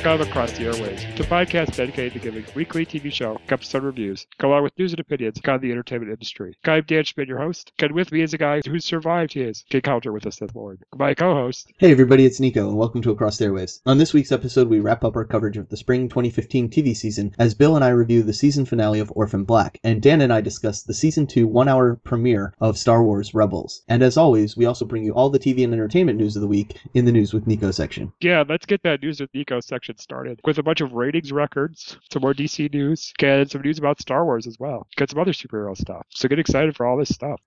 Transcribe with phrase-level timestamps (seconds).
[0.00, 4.78] Across the Airwaves, the podcast dedicated to giving weekly TV show episode reviews, along with
[4.78, 6.56] news and opinions on the entertainment industry.
[6.64, 10.10] I'm Dan Schmidt, your host, and with me is a guy who survived his encounter
[10.10, 11.70] with the Sith Lord, my co-host.
[11.76, 13.80] Hey everybody, it's Nico, and welcome to Across the Airwaves.
[13.84, 17.34] On this week's episode, we wrap up our coverage of the spring 2015 TV season
[17.38, 20.40] as Bill and I review the season finale of Orphan Black, and Dan and I
[20.40, 23.82] discuss the season 2 one-hour premiere of Star Wars Rebels.
[23.86, 26.48] And as always, we also bring you all the TV and entertainment news of the
[26.48, 28.14] week in the News with Nico section.
[28.20, 31.98] Yeah, let's get that news with Nico section started with a bunch of ratings records,
[32.12, 34.86] some more DC news, and some news about Star Wars as well.
[34.96, 36.06] Get some other superhero stuff.
[36.10, 37.40] So get excited for all this stuff.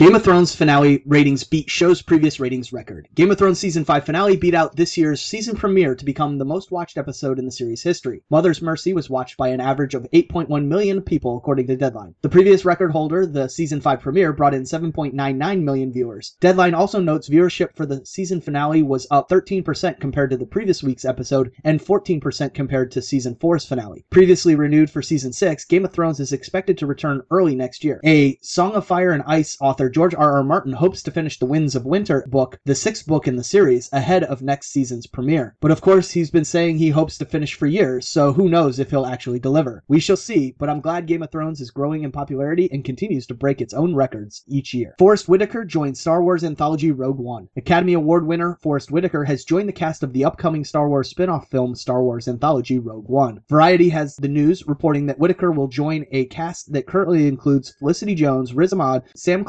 [0.00, 3.06] Game of Thrones finale ratings beat show's previous ratings record.
[3.14, 6.44] Game of Thrones season 5 finale beat out this year's season premiere to become the
[6.46, 8.22] most watched episode in the series history.
[8.30, 12.14] Mother's Mercy was watched by an average of 8.1 million people according to Deadline.
[12.22, 16.34] The previous record holder, the season 5 premiere, brought in 7.99 million viewers.
[16.40, 20.82] Deadline also notes viewership for the season finale was up 13% compared to the previous
[20.82, 24.06] week's episode and 14% compared to season 4's finale.
[24.08, 28.00] Previously renewed for season 6, Game of Thrones is expected to return early next year.
[28.06, 30.32] A Song of Fire and Ice author George R.
[30.36, 30.44] R.
[30.44, 33.88] Martin hopes to finish the Winds of Winter book, the sixth book in the series,
[33.92, 35.56] ahead of next season's premiere.
[35.60, 38.78] But of course, he's been saying he hopes to finish for years, so who knows
[38.78, 39.82] if he'll actually deliver.
[39.88, 43.26] We shall see, but I'm glad Game of Thrones is growing in popularity and continues
[43.26, 44.94] to break its own records each year.
[44.98, 47.48] Forest Whitaker joins Star Wars anthology Rogue One.
[47.56, 51.48] Academy Award winner Forest Whitaker has joined the cast of the upcoming Star Wars spin-off
[51.50, 53.40] film Star Wars anthology Rogue One.
[53.48, 58.14] Variety has the news reporting that Whitaker will join a cast that currently includes Felicity
[58.14, 59.44] Jones, Riz Ahmed, Sam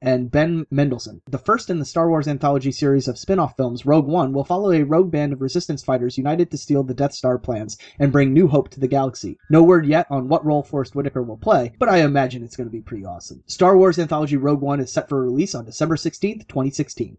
[0.00, 1.20] And Ben Mendelsohn.
[1.30, 4.72] The first in the Star Wars anthology series of spin-off films, Rogue One, will follow
[4.72, 8.32] a rogue band of resistance fighters united to steal the Death Star plans and bring
[8.32, 9.38] new hope to the galaxy.
[9.50, 12.68] No word yet on what role Forest Whitaker will play, but I imagine it's going
[12.68, 13.42] to be pretty awesome.
[13.46, 17.18] Star Wars anthology Rogue One is set for release on December 16th, 2016.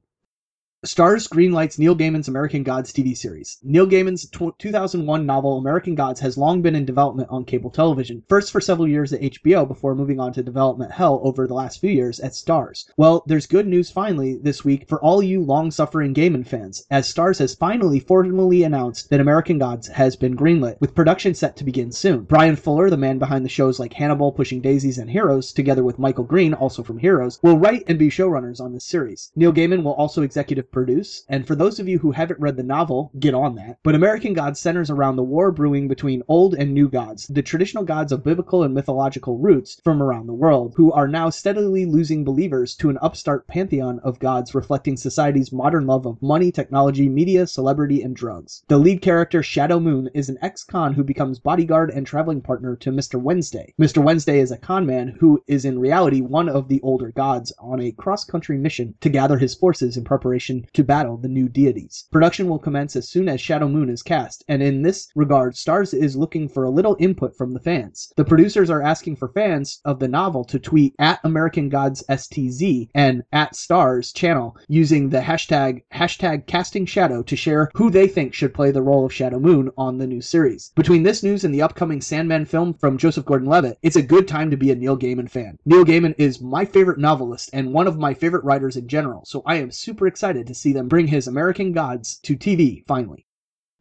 [0.85, 3.57] Starz greenlights Neil Gaiman's American Gods TV series.
[3.63, 8.21] Neil Gaiman's tw 2001 novel American Gods has long been in development on cable television,
[8.29, 11.81] first for several years at HBO before moving on to development hell over the last
[11.81, 12.85] few years at Starz.
[12.97, 17.39] Well, there's good news finally this week for all you long-suffering Gaiman fans, as Starz
[17.39, 21.91] has finally formally announced that American Gods has been greenlit, with production set to begin
[21.91, 22.25] soon.
[22.25, 25.97] Bryan Fuller, the man behind the shows like Hannibal, Pushing Daisies, and Heroes, together with
[25.97, 29.31] Michael Green, also from Heroes, will write and be showrunners on this series.
[29.35, 32.63] Neil Gaiman will also executive produce, and for those of you who haven't read the
[32.63, 33.79] novel, get on that.
[33.81, 37.85] But American Gods centers around the war brewing between old and new gods, the traditional
[37.85, 42.25] gods of biblical and mythological roots from around the world, who are now steadily losing
[42.25, 47.47] believers to an upstart pantheon of gods reflecting society's modern love of money, technology, media,
[47.47, 48.63] celebrity, and drugs.
[48.67, 52.91] The lead character, Shadow Moon, is an ex-con who becomes bodyguard and traveling partner to
[52.91, 53.17] Mr.
[53.17, 53.73] Wednesday.
[53.79, 54.03] Mr.
[54.03, 57.79] Wednesday is a con man who is in reality one of the older gods on
[57.79, 62.05] a cross-country mission to gather his forces in preparation to battle the new deities.
[62.11, 65.93] Production will commence as soon as Shadow Moon is cast, and in this regard, Starz
[65.93, 68.11] is looking for a little input from the fans.
[68.15, 72.89] The producers are asking for fans of the novel to tweet at American Gods STZ
[72.93, 78.33] and at Starz channel using the hashtag hashtag casting shadow to share who they think
[78.33, 80.71] should play the role of Shadow Moon on the new series.
[80.75, 84.51] Between this news and the upcoming Sandman film from Joseph Gordon-Levitt, it's a good time
[84.51, 85.57] to be a Neil Gaiman fan.
[85.65, 89.41] Neil Gaiman is my favorite novelist and one of my favorite writers in general, so
[89.45, 93.24] I am super excited to see them bring his American Gods to TV finally.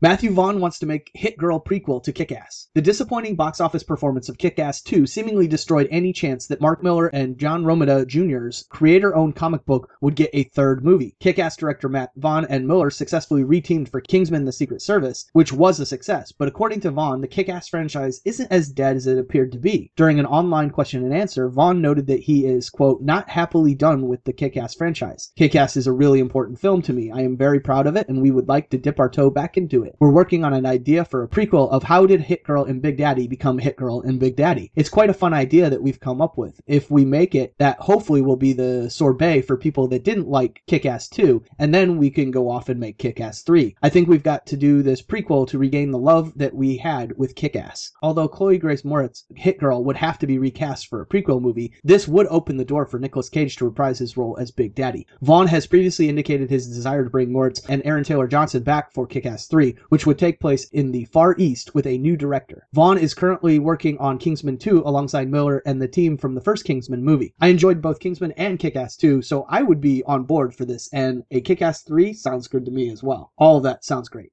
[0.05, 2.69] Matthew Vaughn wants to make Hit Girl prequel to Kick Ass.
[2.75, 6.83] The disappointing box office performance of Kick Ass 2 seemingly destroyed any chance that Mark
[6.83, 11.17] Millar and John Romita Jr.'s creator owned comic book would get a third movie.
[11.21, 15.55] Kick Ass director Matt Vaughn and Millar successfully reteamed for Kingsman The Secret Service, which
[15.55, 19.07] was a success, but according to Vaughn, the Kick Ass franchise isn't as dead as
[19.07, 19.91] it appeared to be.
[19.97, 24.07] During an online question and answer, Vaughn noted that he is, quote, not happily done
[24.07, 25.33] with the Kick Ass franchise.
[25.35, 27.11] Kick Ass is a really important film to me.
[27.11, 29.57] I am very proud of it, and we would like to dip our toe back
[29.57, 29.94] into it.
[30.01, 32.97] We're working on an idea for a prequel of how did Hit Girl and Big
[32.97, 34.71] Daddy become Hit Girl and Big Daddy.
[34.75, 36.61] It's quite a fun idea that we've come up with.
[36.67, 40.63] If we make it, that hopefully will be the sorbet for people that didn't like
[40.67, 43.77] Kick-Ass 2, and then we can go off and make Kick-Ass 3.
[43.83, 47.17] I think we've got to do this prequel to regain the love that we had
[47.17, 47.93] with Kick-Ass.
[48.03, 51.73] Although Chloe Grace Moretz, Hit Girl, would have to be recast for a prequel movie,
[51.85, 55.07] this would open the door for Nicolas Cage to reprise his role as Big Daddy.
[55.23, 59.07] Vaughn has previously indicated his desire to bring Moretz and Aaron Taylor Johnson back for
[59.07, 62.67] Kick-Ass 3, which would take place in the Far East with a new director.
[62.73, 66.65] Vaughn is currently working on Kingsman 2 alongside Millar and the team from the first
[66.65, 67.35] Kingsman movie.
[67.41, 70.89] I enjoyed both Kingsman and Kick-Ass 2, so I would be on board for this,
[70.93, 73.33] and a Kick-Ass 3 sounds good to me as well.
[73.39, 74.31] All of that sounds great.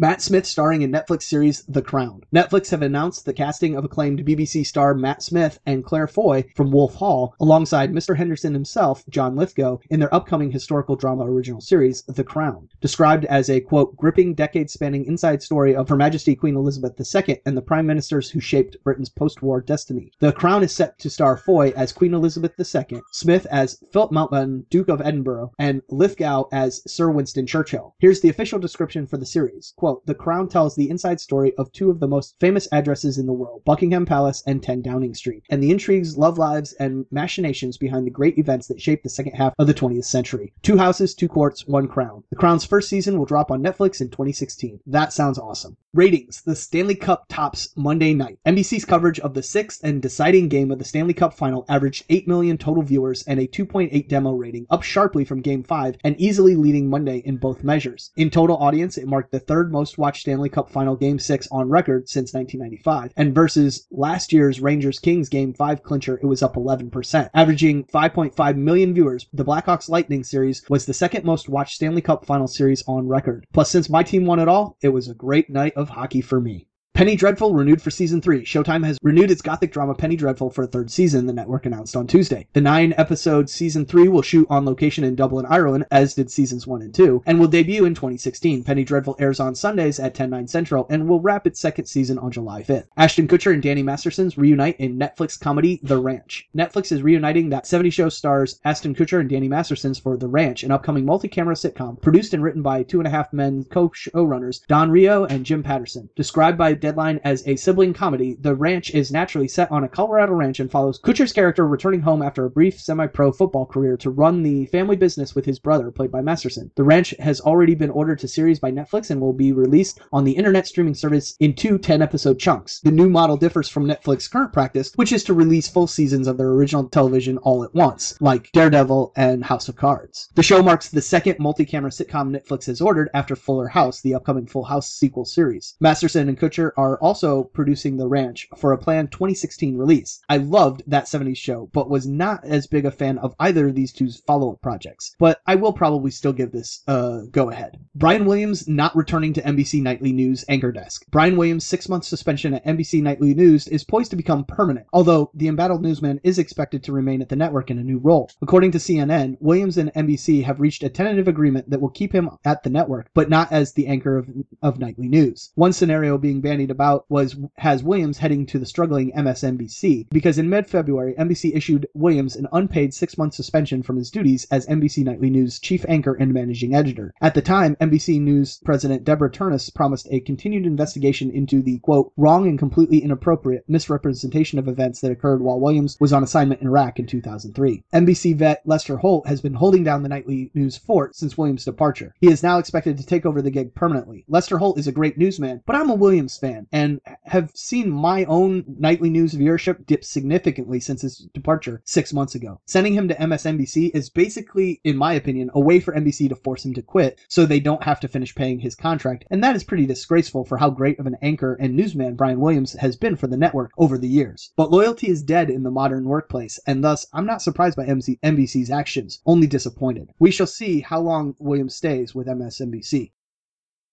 [0.00, 2.22] Matt Smith starring in Netflix series The Crown.
[2.34, 6.70] Netflix have announced the casting of acclaimed BBC star Matt Smith and Claire Foy from
[6.70, 8.16] Wolf Hall alongside Mr.
[8.16, 12.70] Henderson himself, John Lithgow, in their upcoming historical drama original series The Crown.
[12.80, 17.54] Described as a quote gripping decade-spanning inside story of Her Majesty Queen Elizabeth II and
[17.54, 20.12] the prime ministers who shaped Britain's post-war destiny.
[20.20, 24.64] The Crown is set to star Foy as Queen Elizabeth II, Smith as Philip Mountbatten,
[24.70, 27.94] Duke of Edinburgh, and Lithgow as Sir Winston Churchill.
[27.98, 29.74] Here's the official description for the series.
[29.76, 33.26] Quote, the Crown tells the inside story of two of the most famous addresses in
[33.26, 37.76] the world, Buckingham Palace and 10 Downing Street, and the intrigues, love lives, and machinations
[37.76, 40.52] behind the great events that shaped the second half of the 20th century.
[40.62, 42.22] Two houses, two courts, one crown.
[42.30, 44.80] The Crown's first season will drop on Netflix in 2016.
[44.86, 45.76] That sounds awesome.
[45.92, 48.38] Ratings The Stanley Cup tops Monday night.
[48.46, 52.28] NBC's coverage of the sixth and deciding game of the Stanley Cup final averaged 8
[52.28, 56.54] million total viewers and a 2.8 demo rating, up sharply from Game 5 and easily
[56.54, 58.12] leading Monday in both measures.
[58.16, 61.68] In total audience, it marked the third most watched Stanley Cup final Game 6 on
[61.68, 66.54] record since 1995, and versus last year's Rangers Kings Game 5 clincher, it was up
[66.54, 67.30] 11%.
[67.34, 72.24] Averaging 5.5 million viewers, the Blackhawks Lightning series was the second most watched Stanley Cup
[72.24, 73.46] final series on record.
[73.52, 76.40] Plus, since my team won it all, it was a great night of hockey for
[76.40, 76.66] me.
[77.00, 78.44] Penny Dreadful renewed for season three.
[78.44, 81.96] Showtime has renewed its gothic drama Penny Dreadful for a third season, the network announced
[81.96, 82.46] on Tuesday.
[82.52, 86.66] The nine episode season three will shoot on location in Dublin, Ireland, as did seasons
[86.66, 88.64] one and two, and will debut in 2016.
[88.64, 92.18] Penny Dreadful airs on Sundays at 10, 9 central and will wrap its second season
[92.18, 92.88] on July 5th.
[92.98, 96.50] Ashton Kutcher and Danny Masterson's reunite in Netflix comedy The Ranch.
[96.54, 100.64] Netflix is reuniting that 70 show stars Ashton Kutcher and Danny Masterson's for The Ranch,
[100.64, 104.90] an upcoming multi-camera sitcom produced and written by Two and a Half Men co-showrunners Don
[104.90, 106.10] Reo and Jim Patterson.
[106.14, 110.32] Described by Deadline as a sibling comedy, The Ranch is naturally set on a Colorado
[110.32, 114.42] ranch and follows Kutcher's character returning home after a brief semi-pro football career to run
[114.42, 116.72] the family business with his brother, played by Masterson.
[116.74, 120.24] The Ranch has already been ordered to series by Netflix and will be released on
[120.24, 122.80] the internet streaming service in two 10-episode chunks.
[122.80, 126.38] The new model differs from Netflix's current practice, which is to release full seasons of
[126.38, 130.28] their original television all at once, like Daredevil and House of Cards.
[130.34, 134.48] The show marks the second multi-camera sitcom Netflix has ordered after Fuller House, the upcoming
[134.48, 135.76] Full House sequel series.
[135.78, 140.20] Masterson and Kutcher are also producing The Ranch for a planned 2016 release.
[140.28, 143.74] I loved that 70s show, but was not as big a fan of either of
[143.74, 145.14] these two's follow-up projects.
[145.18, 147.78] But I will probably still give this a go ahead.
[147.94, 151.04] Brian Williams not returning to NBC Nightly News anchor desk.
[151.10, 155.48] Brian Williams' six-month suspension at NBC Nightly News is poised to become permanent, although the
[155.48, 158.30] embattled newsman is expected to remain at the network in a new role.
[158.42, 162.30] According to CNN, Williams and NBC have reached a tentative agreement that will keep him
[162.44, 164.28] at the network, but not as the anchor of,
[164.62, 165.50] of Nightly News.
[165.54, 171.14] One scenario being about was has Williams heading to the struggling MSNBC because in mid-February,
[171.16, 175.86] NBC issued Williams an unpaid six-month suspension from his duties as NBC Nightly News chief
[175.88, 177.14] anchor and managing editor.
[177.20, 182.12] At the time, NBC News president Deborah Turness promised a continued investigation into the quote
[182.16, 186.66] wrong and completely inappropriate misrepresentation of events that occurred while Williams was on assignment in
[186.66, 187.84] Iraq in 2003.
[187.94, 192.14] NBC vet Lester Holt has been holding down the Nightly News fort since Williams' departure.
[192.20, 194.24] He is now expected to take over the gig permanently.
[194.28, 198.24] Lester Holt is a great newsman, but I'm a Williams fan and have seen my
[198.24, 202.60] own nightly news viewership dip significantly since his departure six months ago.
[202.66, 206.64] Sending him to MSNBC is basically, in my opinion, a way for NBC to force
[206.64, 209.64] him to quit so they don't have to finish paying his contract, and that is
[209.64, 213.26] pretty disgraceful for how great of an anchor and newsman Brian Williams has been for
[213.26, 214.52] the network over the years.
[214.56, 218.18] But loyalty is dead in the modern workplace, and thus I'm not surprised by MC-
[218.22, 220.12] NBC's actions, only disappointed.
[220.18, 223.12] We shall see how long Williams stays with MSNBC.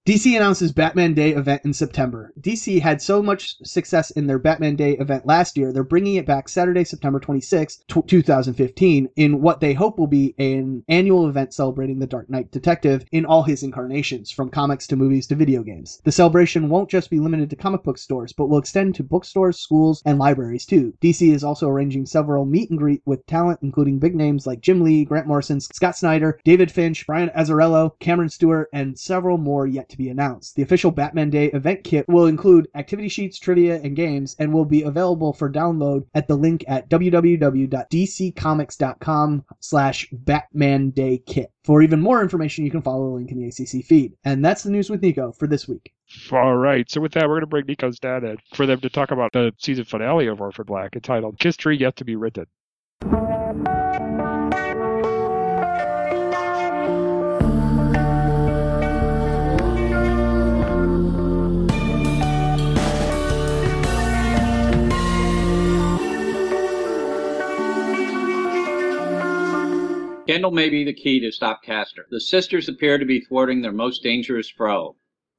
[0.08, 2.32] DC announces Batman Day event in September.
[2.40, 6.26] DC had so much success in their Batman Day event last year, they're bringing it
[6.26, 12.00] back Saturday, September 26, 2015, in what they hope will be an annual event celebrating
[12.00, 16.00] the Dark Knight Detective in all his incarnations, from comics to movies to video games.
[16.06, 19.60] The celebration won't just be limited to comic book stores, but will extend to bookstores,
[19.60, 20.94] schools, and libraries too.
[21.02, 24.80] DC is also arranging several meet and greet with talent, including big names like Jim
[24.80, 29.90] Lee, Grant Morrison, Scott Snyder, David Finch, Brian Azzarello, Cameron Stewart, and several more yet
[29.90, 30.56] to to be announced.
[30.56, 34.66] The official Batman Day event kit will include activity sheets, trivia, and games, and will
[34.66, 41.52] be available for download at the link at www.dccomics.com slash Batman Day Kit.
[41.64, 44.14] For even more information, you can follow the link in the ACC feed.
[44.24, 45.92] And that's the news with Nico for this week.
[46.32, 46.90] All right.
[46.90, 49.34] So with that, we're going to bring Nico's dad in for them to talk about
[49.34, 52.46] the season finale of Orphan Black entitled History Yet to Be Written.
[70.28, 72.06] Kendall may be the key to stop Castor.
[72.12, 74.98] The sisters appear to be thwarting their most dangerous foe.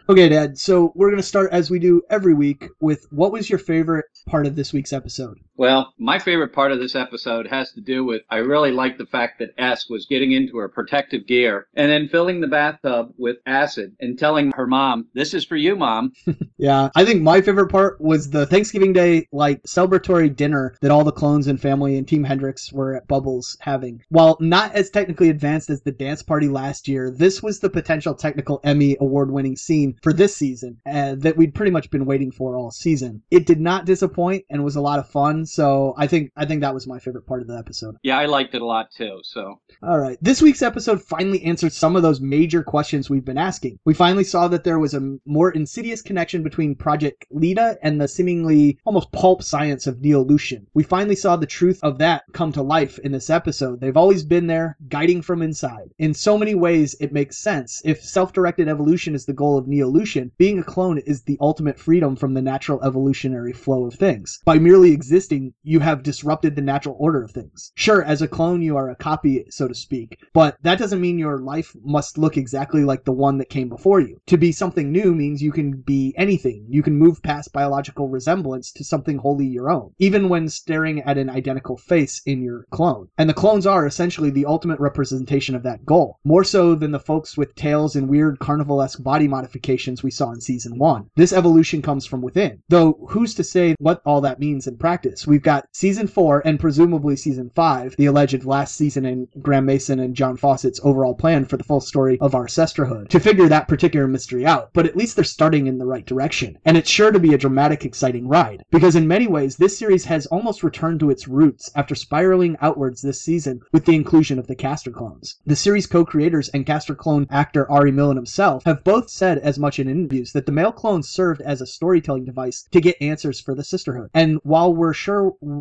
[0.09, 0.57] Okay, Dad.
[0.57, 4.07] So we're going to start as we do every week with what was your favorite
[4.27, 5.39] part of this week's episode?
[5.59, 9.07] Well, my favorite part of this episode has to do with I really like the
[9.07, 13.39] fact that S was getting into her protective gear and then filling the bathtub with
[13.45, 16.13] acid and telling her mom, This is for you, mom.
[16.61, 21.05] Yeah, I think my favorite part was the Thanksgiving Day like celebratory dinner that all
[21.05, 24.03] the clones and family and Team Hendrix were at Bubbles having.
[24.09, 28.13] While not as technically advanced as the dance party last year, this was the potential
[28.13, 32.57] technical Emmy award-winning scene for this season uh, that we'd pretty much been waiting for
[32.57, 33.23] all season.
[33.31, 35.47] It did not disappoint and was a lot of fun.
[35.49, 37.97] So I think I think that was my favorite part of the episode.
[38.03, 39.21] Yeah, I liked it a lot too.
[39.23, 40.19] So All right.
[40.21, 43.79] This week's episode finally answered some of those major questions we've been asking.
[43.85, 48.09] We finally saw that there was a more insidious connection between Project Leda and the
[48.09, 50.67] seemingly almost pulp science of Neolution.
[50.75, 53.81] We finally saw the truth of that come to life in this episode.
[53.81, 55.91] They've always been there, guiding from inside.
[55.99, 57.81] In so many ways, it makes sense.
[57.85, 62.17] If self-directed evolution is the goal of Neolution, being a clone is the ultimate freedom
[62.17, 64.41] from the natural evolutionary flow of things.
[64.45, 67.73] By merely existing, you have disrupted the natural order of things.
[67.75, 71.19] Sure, as a clone, you are a copy, so to speak, but that doesn't mean
[71.19, 74.21] your life must look exactly like the one that came before you.
[74.27, 76.67] To be something new means you can be anything.
[76.69, 81.19] You can move past biological resemblance to something wholly your own, even when staring at
[81.19, 83.09] an identical face in your clone.
[83.19, 86.99] And the clones are essentially the ultimate representation of that goal, more so than the
[86.99, 91.07] folks with tails and weird carnival-esque body modifications we saw in season one.
[91.17, 92.63] This evolution comes from within.
[92.69, 95.27] Though who's to say what all that means in practice?
[95.29, 100.01] We've got season four and presumably season five, the alleged last season in Graeme Manson
[100.01, 103.69] and John Fawcett's overall plan for the full story of our sisterhood, to figure that
[103.69, 104.71] particular mystery out.
[104.73, 106.59] But at least they're starting in the right direction.
[106.65, 108.63] And it's sure to be a dramatic, exciting ride.
[108.71, 113.03] Because in many ways, this series has almost returned to its roots after spiraling outwards
[113.03, 115.41] this season with the inclusion of the Castor clones.
[115.45, 119.79] The series co-creators and Castor clone actor Ari Millen himself have both said as much
[119.79, 123.55] in interviews that the male clones served as a storytelling device to get answers for
[123.55, 124.09] the sisterhood.
[124.15, 125.18] And while we're sure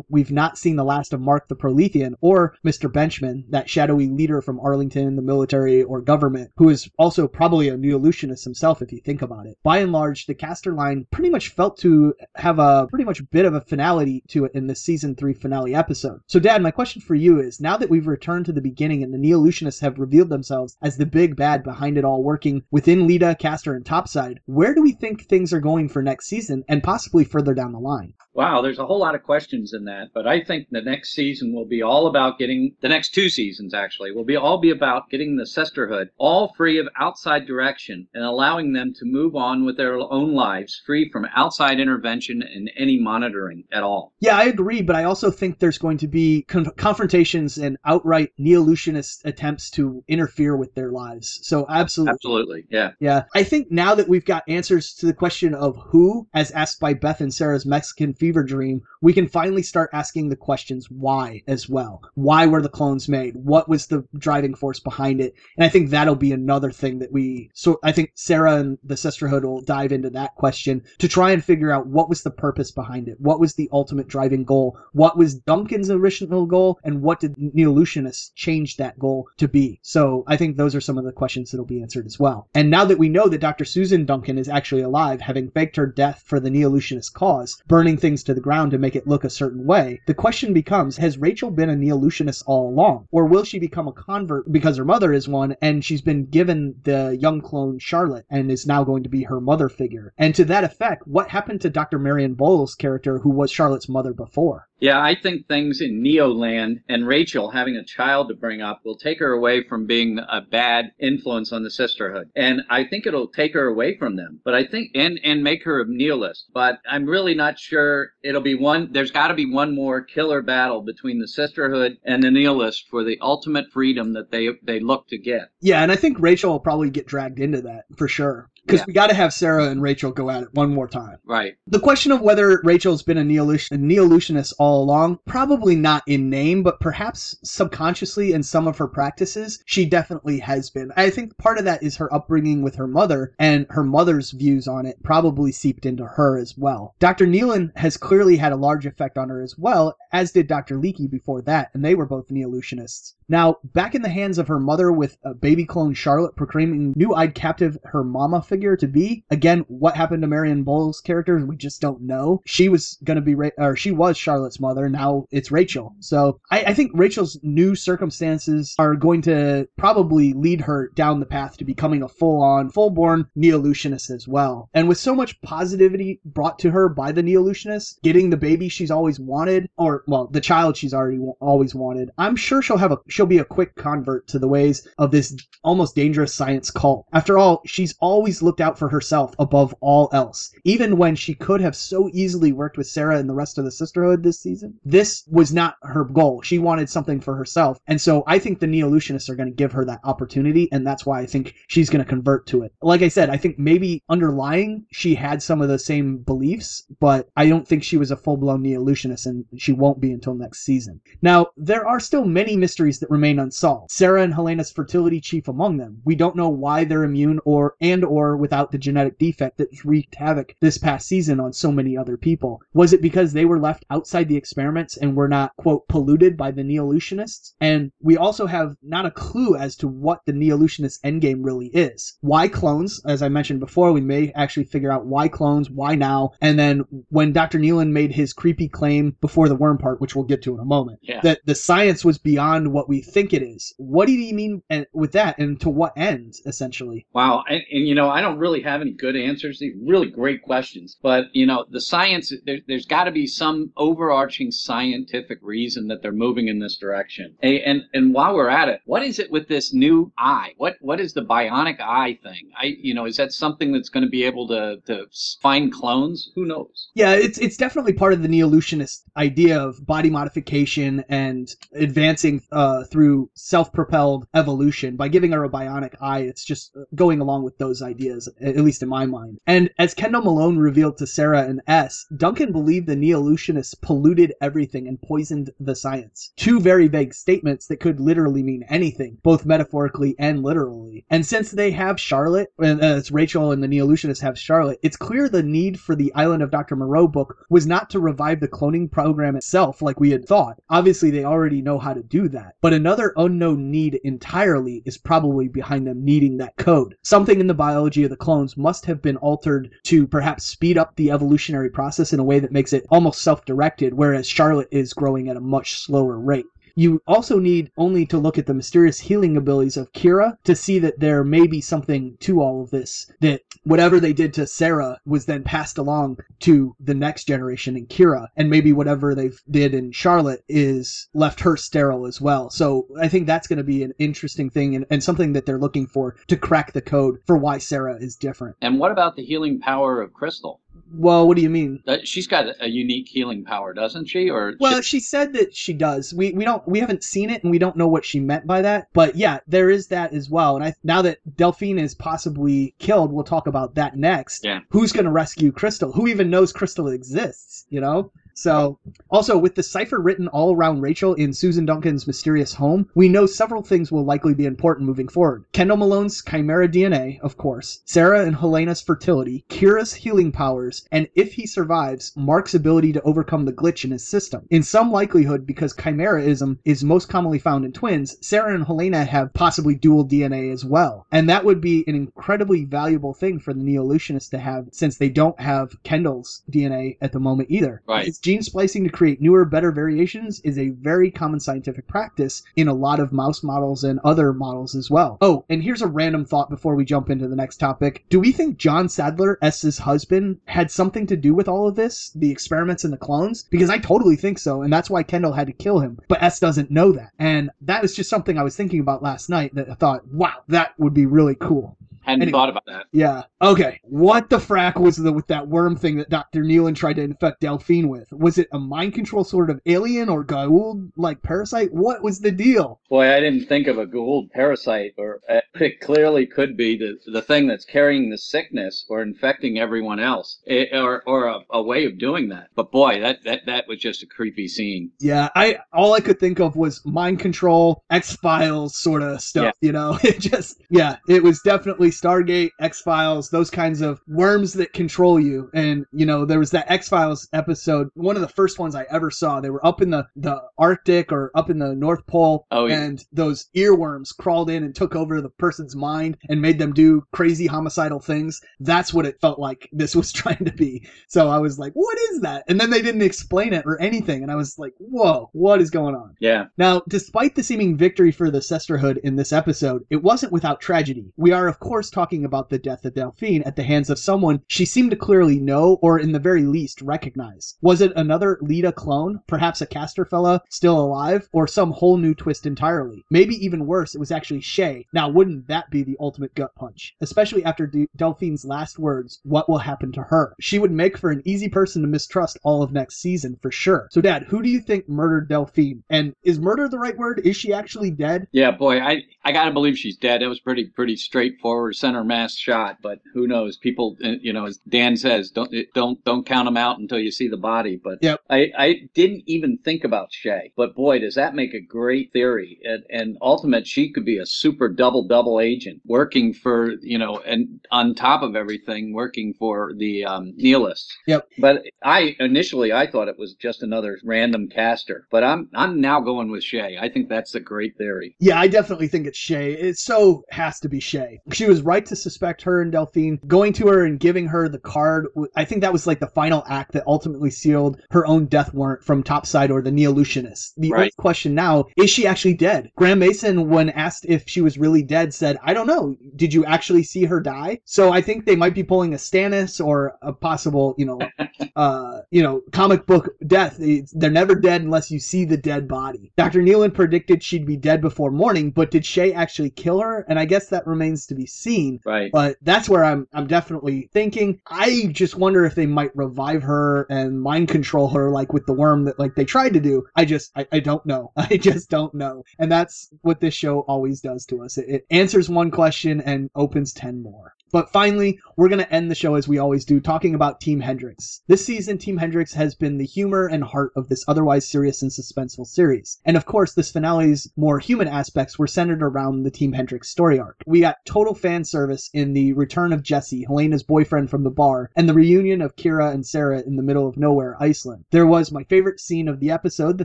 [0.08, 2.90] we've not seen the last of Mark the Prolethean or Mr.
[2.90, 7.76] Benchman, that shadowy leader from Arlington, the military or government, who is also probably a
[7.76, 9.56] Neolutionist himself if you think about it.
[9.62, 13.46] By and large, the Castor line pretty much felt to have a pretty much bit
[13.46, 16.20] of a finality to it in the season three finale episode.
[16.26, 19.12] So, Dad, my question for you is: now that we've returned to the beginning and
[19.12, 23.34] the Neolutionists have revealed themselves as the big bad behind it all, working within Leda,
[23.34, 27.24] Castor, and Topside, where do we think things are going for next season and possibly
[27.24, 28.14] further down the line?
[28.34, 31.54] Wow, there's a whole lot of questions in that, but I think the next season
[31.54, 35.10] will be all about getting the next two seasons actually will be all be about
[35.10, 39.76] getting the sisterhood all free of outside direction and allowing them to move on with
[39.76, 44.12] their own lives free from outside intervention and any monitoring at all.
[44.20, 48.32] Yeah, I agree, but I also think there's going to be con- confrontations and outright
[48.38, 51.40] Neolutionist attempts to interfere with their lives.
[51.42, 52.14] So absolutely.
[52.14, 52.64] Absolutely.
[52.70, 52.90] Yeah.
[53.00, 53.22] Yeah.
[53.34, 56.94] I think now that we've got answers to the question of who, as asked by
[56.94, 61.68] Beth and Sarah's Mexican fever dream, we can finally start asking the questions why as
[61.68, 62.02] well.
[62.14, 63.36] Why were the clones made?
[63.36, 65.34] What was the driving force behind it?
[65.56, 68.96] And I think that'll be another thing that we so I think Sarah and the
[68.96, 72.70] sisterhood will dive into that question to try and figure out what was the purpose
[72.70, 73.20] behind it?
[73.20, 74.78] What was the ultimate driving goal?
[74.92, 79.80] What was Duncan's original goal and what did Neolutionists change that goal to be?
[79.82, 82.48] So I think those are some of the questions that'll be answered as well.
[82.54, 83.64] And now that we know that Dr.
[83.64, 88.22] Susan Duncan is actually alive, having faked her death for the Neolutionist cause, burning things
[88.24, 91.50] to the ground to make it look a certain way, the question becomes, has Rachel
[91.50, 93.06] been a Neolutionist all along?
[93.10, 96.74] Or will she become a convert because her mother is one and she's been given
[96.84, 100.12] the young clone Charlotte and is now going to be her mother figure?
[100.18, 101.98] And to that effect, what happened to Dr.
[101.98, 104.68] Marion Bowles' character who was Charlotte's mother before?
[104.80, 108.96] Yeah, I think things in Neoland and Rachel having a child to bring up will
[108.96, 112.30] take her away from being a bad influence on the sisterhood.
[112.36, 114.40] And I think it'll take her away from them.
[114.44, 116.50] But I think and and make her a nihilist.
[116.54, 120.82] But I'm really not sure it'll be one there's gotta be one more killer battle
[120.82, 125.18] between the sisterhood and the nihilists for the ultimate freedom that they they look to
[125.18, 125.50] get.
[125.60, 128.50] Yeah, and I think Rachel will probably get dragged into that for sure.
[128.68, 128.84] Because Yeah.
[128.86, 131.16] we got to have Sarah and Rachel go at it one more time.
[131.26, 131.54] Right.
[131.66, 136.28] The question of whether Rachel's been a, Neolution, a Neolutionist all along, probably not in
[136.28, 140.92] name, but perhaps subconsciously in some of her practices, she definitely has been.
[140.98, 144.68] I think part of that is her upbringing with her mother, and her mother's views
[144.68, 146.94] on it probably seeped into her as well.
[146.98, 147.26] Dr.
[147.26, 150.76] Nealon has clearly had a large effect on her as well, as did Dr.
[150.76, 153.14] Leekie before that, and they were both Neolutionists.
[153.30, 157.34] Now, back in the hands of her mother with a baby clone Charlotte proclaiming new-eyed
[157.34, 161.80] captive her mama figure to be, again, what happened to Marion Bowles' character, we just
[161.80, 162.42] don't know.
[162.46, 165.94] She was gonna be, Ra- or she was Charlotte's mother, now it's Rachel.
[166.00, 171.26] So I, I think Rachel's new circumstances are going to probably lead her down the
[171.26, 174.68] path to becoming a full-on, full-born Neolutionist as well.
[174.74, 178.90] And with so much positivity brought to her by the Neolutionists, getting the baby she's
[178.90, 182.92] always wanted, or, well, the child she's already wa- always wanted, I'm sure she'll have
[182.92, 187.06] a, she'll be a quick convert to the ways of this almost dangerous science cult.
[187.12, 190.50] After all, she's always looked out for herself above all else.
[190.64, 193.70] Even when she could have so easily worked with Sarah and the rest of the
[193.70, 196.40] sisterhood this season, this was not her goal.
[196.40, 197.78] She wanted something for herself.
[197.86, 201.04] And so I think the Neolutionists are going to give her that opportunity, and that's
[201.04, 202.72] why I think she's going to convert to it.
[202.80, 207.28] Like I said, I think maybe underlying she had some of the same beliefs, but
[207.36, 210.64] I don't think she was a full blown Neolutionist, and she won't be until next
[210.64, 211.02] season.
[211.20, 213.90] Now, there are still many mysteries that remain unsolved.
[213.90, 216.00] Sarah and Helena's fertility chief among them.
[216.04, 220.14] We don't know why they're immune or and or without the genetic defect that wreaked
[220.16, 222.60] havoc this past season on so many other people.
[222.74, 226.50] Was it because they were left outside the experiments and were not quote polluted by
[226.50, 227.54] the Neolutionists?
[227.60, 232.16] And we also have not a clue as to what the Neolutionist endgame really is.
[232.20, 233.00] Why clones?
[233.06, 236.84] As I mentioned before, we may actually figure out why clones, why now, and then
[237.10, 237.58] when Dr.
[237.58, 240.64] Nealon made his creepy claim before the worm part, which we'll get to in a
[240.64, 241.20] moment, Yeah.
[241.22, 243.74] that the science was beyond what we think it is.
[243.78, 247.06] What did he mean eh, with that, and to what end, essentially?
[247.14, 249.58] Wow, and, and you know, I don't really have any good answers.
[249.58, 253.72] These really great questions, but you know, the science there, there's got to be some
[253.76, 257.36] overarching scientific reason that they're moving in this direction.
[257.42, 260.52] A- And and while we're at it, what is it with this new eye?
[260.56, 262.50] What what is the bionic eye thing?
[262.56, 265.06] I you know, is that something that's going to be able to to
[265.42, 266.30] find clones?
[266.34, 266.88] Who knows?
[266.94, 272.84] Yeah, it's it's definitely part of the Neolutionist idea of body modification and advancing uh,
[272.84, 276.20] through self-propelled evolution by giving her a bionic eye.
[276.20, 279.38] It's just uh, going along with those ideas, at least in my mind.
[279.46, 284.88] And as Kendall Malone revealed to Sarah and S, Duncan believed the Neolutionists polluted everything
[284.88, 286.32] and poisoned the science.
[286.36, 291.04] Two very vague statements that could literally mean anything, both metaphorically and literally.
[291.10, 294.96] And since they have Charlotte, and uh, it's Rachel and the Neolutionists have Charlotte, it's
[294.96, 296.76] clear the need for the Island of Dr.
[296.76, 300.60] Moreau book was not to revive the cloning program itself like we had thought.
[300.70, 302.54] Obviously, they already know how to do that.
[302.60, 306.96] But another unknown need entirely is probably behind them needing that code.
[307.02, 310.96] Something in the biology of the clones must have been altered to perhaps speed up
[310.96, 315.28] the evolutionary process in a way that makes it almost self-directed, whereas Charlotte is growing
[315.28, 316.46] at a much slower rate.
[316.74, 320.78] You also need only to look at the mysterious healing abilities of Kira to see
[320.78, 323.10] that there may be something to all of this.
[323.18, 327.86] That whatever they did to Sarah was then passed along to the next generation in
[327.86, 332.50] Kira, and maybe whatever they did in Charlotte is left her sterile as well.
[332.50, 335.58] So I think that's going to be an interesting thing and, and something that they're
[335.58, 338.56] looking for to crack the code for why Sarah is different.
[338.60, 340.60] And what about the healing power of Crystal?
[340.92, 341.82] Well, what do you mean?
[341.86, 344.30] That she's got a, unique healing power, doesn't she?
[344.30, 346.14] Or Well, she said that she does.
[346.14, 348.62] We we don't we haven't seen it and we don't know what she meant by
[348.62, 348.88] that.
[348.92, 350.56] But yeah, there is that as well.
[350.56, 354.44] And I now that Delphine is possibly killed, we'll talk about that next.
[354.44, 354.60] Yeah.
[354.70, 355.92] Who's going to rescue Crystal?
[355.92, 358.12] Who even knows Crystal exists, you know?
[358.38, 358.78] So,
[359.10, 363.26] also with the cipher written all around Rachel in Susan Duncan's mysterious home, we know
[363.26, 365.44] several things will likely be important moving forward.
[365.52, 371.32] Kendall Malone's chimera DNA, of course, Sarah and Helena's fertility, Kira's healing powers, and if
[371.32, 374.46] he survives, Mark's ability to overcome the glitch in his system.
[374.50, 379.34] In some likelihood, because chimeraism is most commonly found in twins, Sarah and Helena have
[379.34, 381.08] possibly dual DNA as well.
[381.10, 385.08] And that would be an incredibly valuable thing for the Neolutionists to have since they
[385.08, 387.82] don't have Kendall's DNA at the moment either.
[387.88, 388.06] Right.
[388.28, 392.74] Gene splicing to create newer, better variations is a very common scientific practice in a
[392.74, 395.16] lot of mouse models and other models as well.
[395.22, 398.04] Oh, and here's a random thought before we jump into the next topic.
[398.10, 402.10] Do we think John Sadler, S's husband, had something to do with all of this?
[402.16, 403.44] The experiments and the clones?
[403.44, 405.98] Because I totally think so, and that's why Kendall had to kill him.
[406.06, 407.12] But S doesn't know that.
[407.18, 410.42] And that was just something I was thinking about last night that I thought, wow,
[410.48, 411.78] that would be really cool.
[412.08, 412.32] Hadn't Anyway.
[412.32, 412.86] thought about that.
[412.92, 413.22] Yeah.
[413.42, 413.80] Okay.
[413.84, 416.42] What the frack was the with that worm thing that Dr.
[416.42, 418.10] Nealon tried to infect Delphine with?
[418.12, 421.72] Was it a mind control sort of alien or Goa'uld like parasite?
[421.72, 422.80] What was the deal?
[422.88, 426.96] Boy, I didn't think of a Goa'uld parasite, or uh, it clearly could be the
[427.12, 431.62] the thing that's carrying the sickness or infecting everyone else, eh, or or a, a
[431.62, 432.48] way of doing that.
[432.54, 434.90] But boy, that that that was just a creepy scene.
[434.98, 439.54] Yeah, I all I could think of was mind control, X Files sort of stuff.
[439.60, 439.66] Yeah.
[439.68, 444.52] You know, it just yeah, it was definitely Stargate, X Files, those kinds of worms
[444.54, 445.50] that control you.
[445.54, 448.86] And you know, there was that X Files episode, one of the first ones I
[448.90, 449.40] ever saw.
[449.40, 452.80] They were up in the the Arctic or up in the North Pole, Oh, yeah.
[452.82, 457.02] and those earworms crawled in and took over the person's mind and made them do
[457.12, 458.40] crazy homicidal things.
[458.60, 460.86] That's what it felt like this was trying to be.
[461.08, 462.44] So I was like, what is that?
[462.48, 464.22] And then they didn't explain it or anything.
[464.22, 466.14] And I was like, whoa, what is going on?
[466.20, 470.60] Yeah, Now, despite the seeming victory for the sisterhood in this episode, it wasn't without
[470.60, 471.12] tragedy.
[471.16, 474.42] We are, of course, talking about the death of Delphine at the hands of someone
[474.48, 477.56] she seemed to clearly know or, in the very least, recognize.
[477.60, 482.14] Was it another Leda clone, perhaps a Castor fella still alive, or some whole new
[482.14, 483.04] twist entirely?
[483.10, 484.86] Maybe even worse, it was actually Shay.
[484.92, 486.94] Now, wouldn't that be the ultimate gut punch?
[487.00, 490.34] Especially after De- Delphine's last words, what will happen to her?
[490.40, 493.88] She would make for an easy person to mistrust all of next season for sure.
[493.90, 495.82] So, Dad, who do you think murdered Delphine?
[495.90, 497.20] And is murder the right word?
[497.24, 498.26] Is she actually dead?
[498.32, 500.22] yeah, boy, I I gotta believe she's dead.
[500.22, 503.56] That was pretty pretty straightforward center mass shot, but who knows?
[503.56, 507.10] People, uh, you know, as Dan says, don't don't don't count them out until you
[507.10, 507.80] see the body.
[507.82, 508.20] But Yep.
[508.30, 512.58] I I didn't even think about Shay, but boy, does that make a great theory.
[512.64, 517.18] And, and ultimate, she could be a super double double agent working for you know,
[517.20, 520.96] and on top of everything, working for the um, nihilists.
[521.06, 521.28] Yep.
[521.38, 526.00] But I initially I thought it was just another random Castor, but I'm I'm now
[526.00, 526.78] going with Shay.
[526.80, 528.16] I think that's a great theory.
[528.18, 529.52] Yeah, I definitely think it's Shay.
[529.52, 531.20] It so has to be Shay.
[531.32, 533.18] She was right to suspect her and Delphine.
[533.26, 536.44] Going to her and giving her the card, I think that was like the final
[536.48, 540.52] act that ultimately sealed her own death warrant from Topside or the Neolutionists.
[540.56, 540.78] The Right.
[540.78, 542.70] only question now is she actually dead?
[542.76, 545.96] Graeme Manson, when asked if she was really dead, said, I don't know.
[546.16, 547.60] Did you actually see her die?
[547.64, 550.98] So I think they might be pulling a Stannis or a possible, you know,
[551.56, 553.56] uh, you know, comic book death.
[553.92, 556.12] They're never dead unless you see the dead body.
[556.16, 556.42] Dr.
[556.42, 560.04] Nealon predicted she'd be dead before morning, but did Shay actually kill her?
[560.08, 561.47] And I guess that remains to be seen.
[561.84, 562.10] Right.
[562.12, 564.40] But that's where I'm I'm definitely thinking.
[564.46, 568.52] I just wonder if they might revive her and mind control her like with the
[568.52, 569.84] worm that like they tried to do.
[569.96, 571.12] I just I, I don't know.
[571.16, 572.24] I just don't know.
[572.38, 574.58] And that's what this show always does to us.
[574.58, 577.34] It, it answers one question and opens ten more.
[577.50, 580.60] But finally, we're going to end the show as we always do, talking about Team
[580.60, 581.22] Hendrix.
[581.28, 584.90] This season, Team Hendrix has been the humor and heart of this otherwise serious and
[584.90, 585.98] suspenseful series.
[586.04, 590.18] And of course, this finale's more human aspects were centered around the Team Hendrix story
[590.18, 590.42] arc.
[590.46, 594.70] We got total fan service in the return of Jesse, Helena's boyfriend from the bar,
[594.76, 597.84] and the reunion of Kira and Sarah in the middle of nowhere, Iceland.
[597.90, 599.84] There was my favorite scene of the episode, the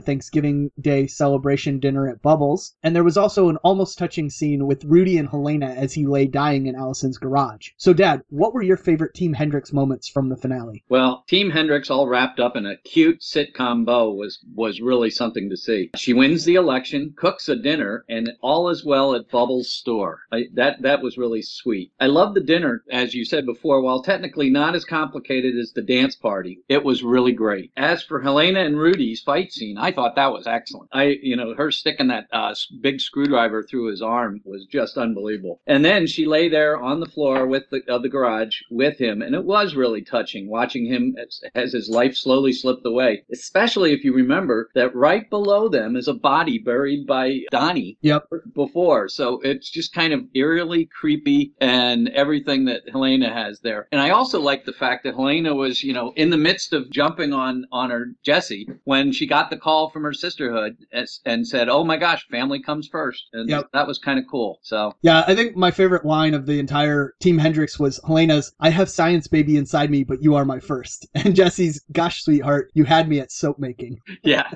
[0.00, 4.84] Thanksgiving Day celebration dinner at Bubbles, and there was also an almost touching scene with
[4.84, 7.53] Rudy and Helena as he lay dying in Allison's garage.
[7.76, 10.84] So, Dad, what were your favorite Team Hendrix moments from the finale?
[10.88, 15.50] Well, Team Hendrix all wrapped up in a cute sitcom bow was was really something
[15.50, 15.90] to see.
[15.96, 20.20] She wins the election, cooks a dinner, and all is well at Bubbles' store.
[20.32, 21.92] I, that that was really sweet.
[22.00, 23.80] I love the dinner, as you said before.
[23.80, 27.70] While technically not as complicated as the dance party, it was really great.
[27.76, 30.90] As for Helena and Rudy's fight scene, I thought that was excellent.
[30.92, 35.60] I, you know, her sticking that uh, big screwdriver through his arm was just unbelievable.
[35.66, 39.22] And then she lay there on the floor with the of the garage with him,
[39.22, 43.22] and it was really touching watching him as, as his life slowly slipped away.
[43.32, 48.24] Especially if you remember that right below them is a body buried by Donnie Yep.
[48.54, 49.08] before.
[49.08, 53.88] So it's just kind of eerily creepy and everything that Helena has there.
[53.92, 56.90] And I also like the fact that Helena was, you know, in the midst of
[56.90, 61.46] jumping on on her Jesse when she got the call from her sisterhood as, and
[61.46, 63.24] said, "Oh my gosh, family comes first.
[63.32, 63.68] And Yep.
[63.72, 64.58] that was kind of cool.
[64.62, 68.70] So Yeah, I think my favorite line of the entire Team Hendrix was Helena's, I
[68.70, 71.06] have science baby inside me, but you are my first.
[71.24, 73.98] And Jesse's, gosh, sweetheart, you had me at soap making.
[74.22, 74.50] yeah,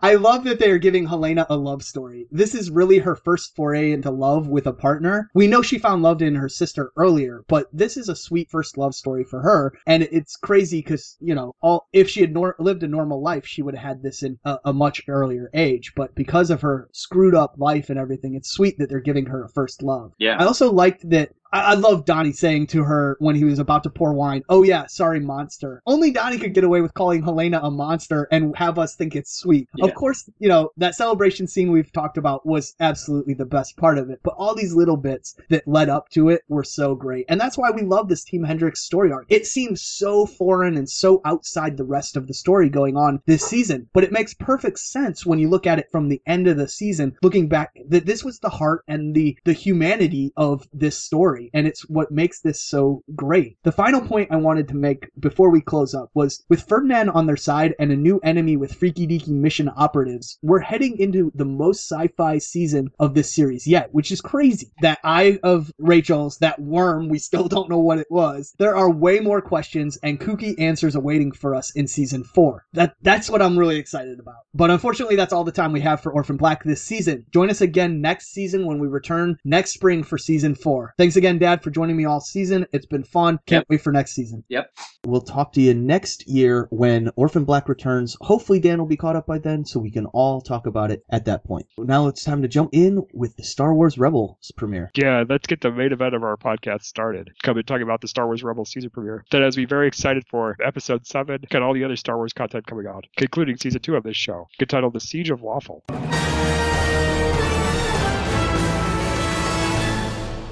[0.00, 2.26] I love that they are giving Helena a love story.
[2.30, 5.28] This is really her first foray into love with a partner.
[5.34, 8.78] We know she found love in her sister earlier, but this is a sweet first
[8.78, 9.72] love story for her.
[9.86, 13.46] And it's crazy because, you know, all if she had nor- lived a normal life,
[13.46, 15.92] she would have had this in a, a much earlier age.
[15.96, 19.44] But because of her screwed up life and everything, it's sweet that they're giving her
[19.44, 20.12] a first love.
[20.18, 20.36] yeah.
[20.38, 23.82] I also liked that I, I love Donnie saying to her when he was about
[23.84, 27.60] to pour wine, "Oh yeah, sorry, monster." Only Donnie could get away with calling Helena
[27.62, 29.68] a monster and have us think it's sweet.
[29.76, 29.86] Yeah.
[29.86, 33.98] Of course, you know that celebration scene we've talked about was absolutely the best part
[33.98, 34.20] of it.
[34.22, 37.58] But all these little bits that led up to it were so great, and that's
[37.58, 39.26] why we love this Team Hendrix story arc.
[39.28, 43.44] It seems so foreign and so outside the rest of the story going on this
[43.44, 46.56] season, but it makes perfect sense when you look at it from the end of
[46.56, 50.98] the season, looking back that this was the heart and the the humanity of this
[50.98, 53.56] story, and it's what makes this so great.
[53.62, 57.26] The final point I wanted to make before we close up was with Ferdinand on
[57.26, 61.44] their side and a new enemy with freaky deaky mission operatives, we're heading into the
[61.44, 64.70] most sci-fi season of this series yet, which is crazy.
[64.82, 68.54] That eye of Rachel's, that worm, we still don't know what it was.
[68.58, 72.64] There are way more questions and kooky answers awaiting for us in season four.
[72.72, 74.42] That that's what I'm really excited about.
[74.54, 77.24] But unfortunately, that's all the time we have for Orphan Black this season.
[77.32, 80.94] Join us again next season when we return next spring for season four.
[80.98, 82.64] Thanks again, Dad, for joining me all season.
[82.72, 83.38] It's been fun.
[83.44, 83.66] Can't Yep.
[83.68, 84.44] wait for next season.
[84.48, 84.70] Yep.
[85.06, 88.16] We'll talk to you next year when Orphan Black returns.
[88.22, 91.02] Hopefully, Dan will be caught up by then, so we can all talk about it
[91.10, 91.66] at that point.
[91.76, 94.90] Now it's time to jump in with the Star Wars Rebels premiere.
[94.94, 97.30] Yeah, let's get the main event of our podcast started.
[97.42, 99.24] Coming talking about the Star Wars Rebels season premiere.
[99.32, 102.66] That has me very excited for episode seven and all the other Star Wars content
[102.66, 105.82] coming out, concluding season two of this show, entitled The Siege of Lothal.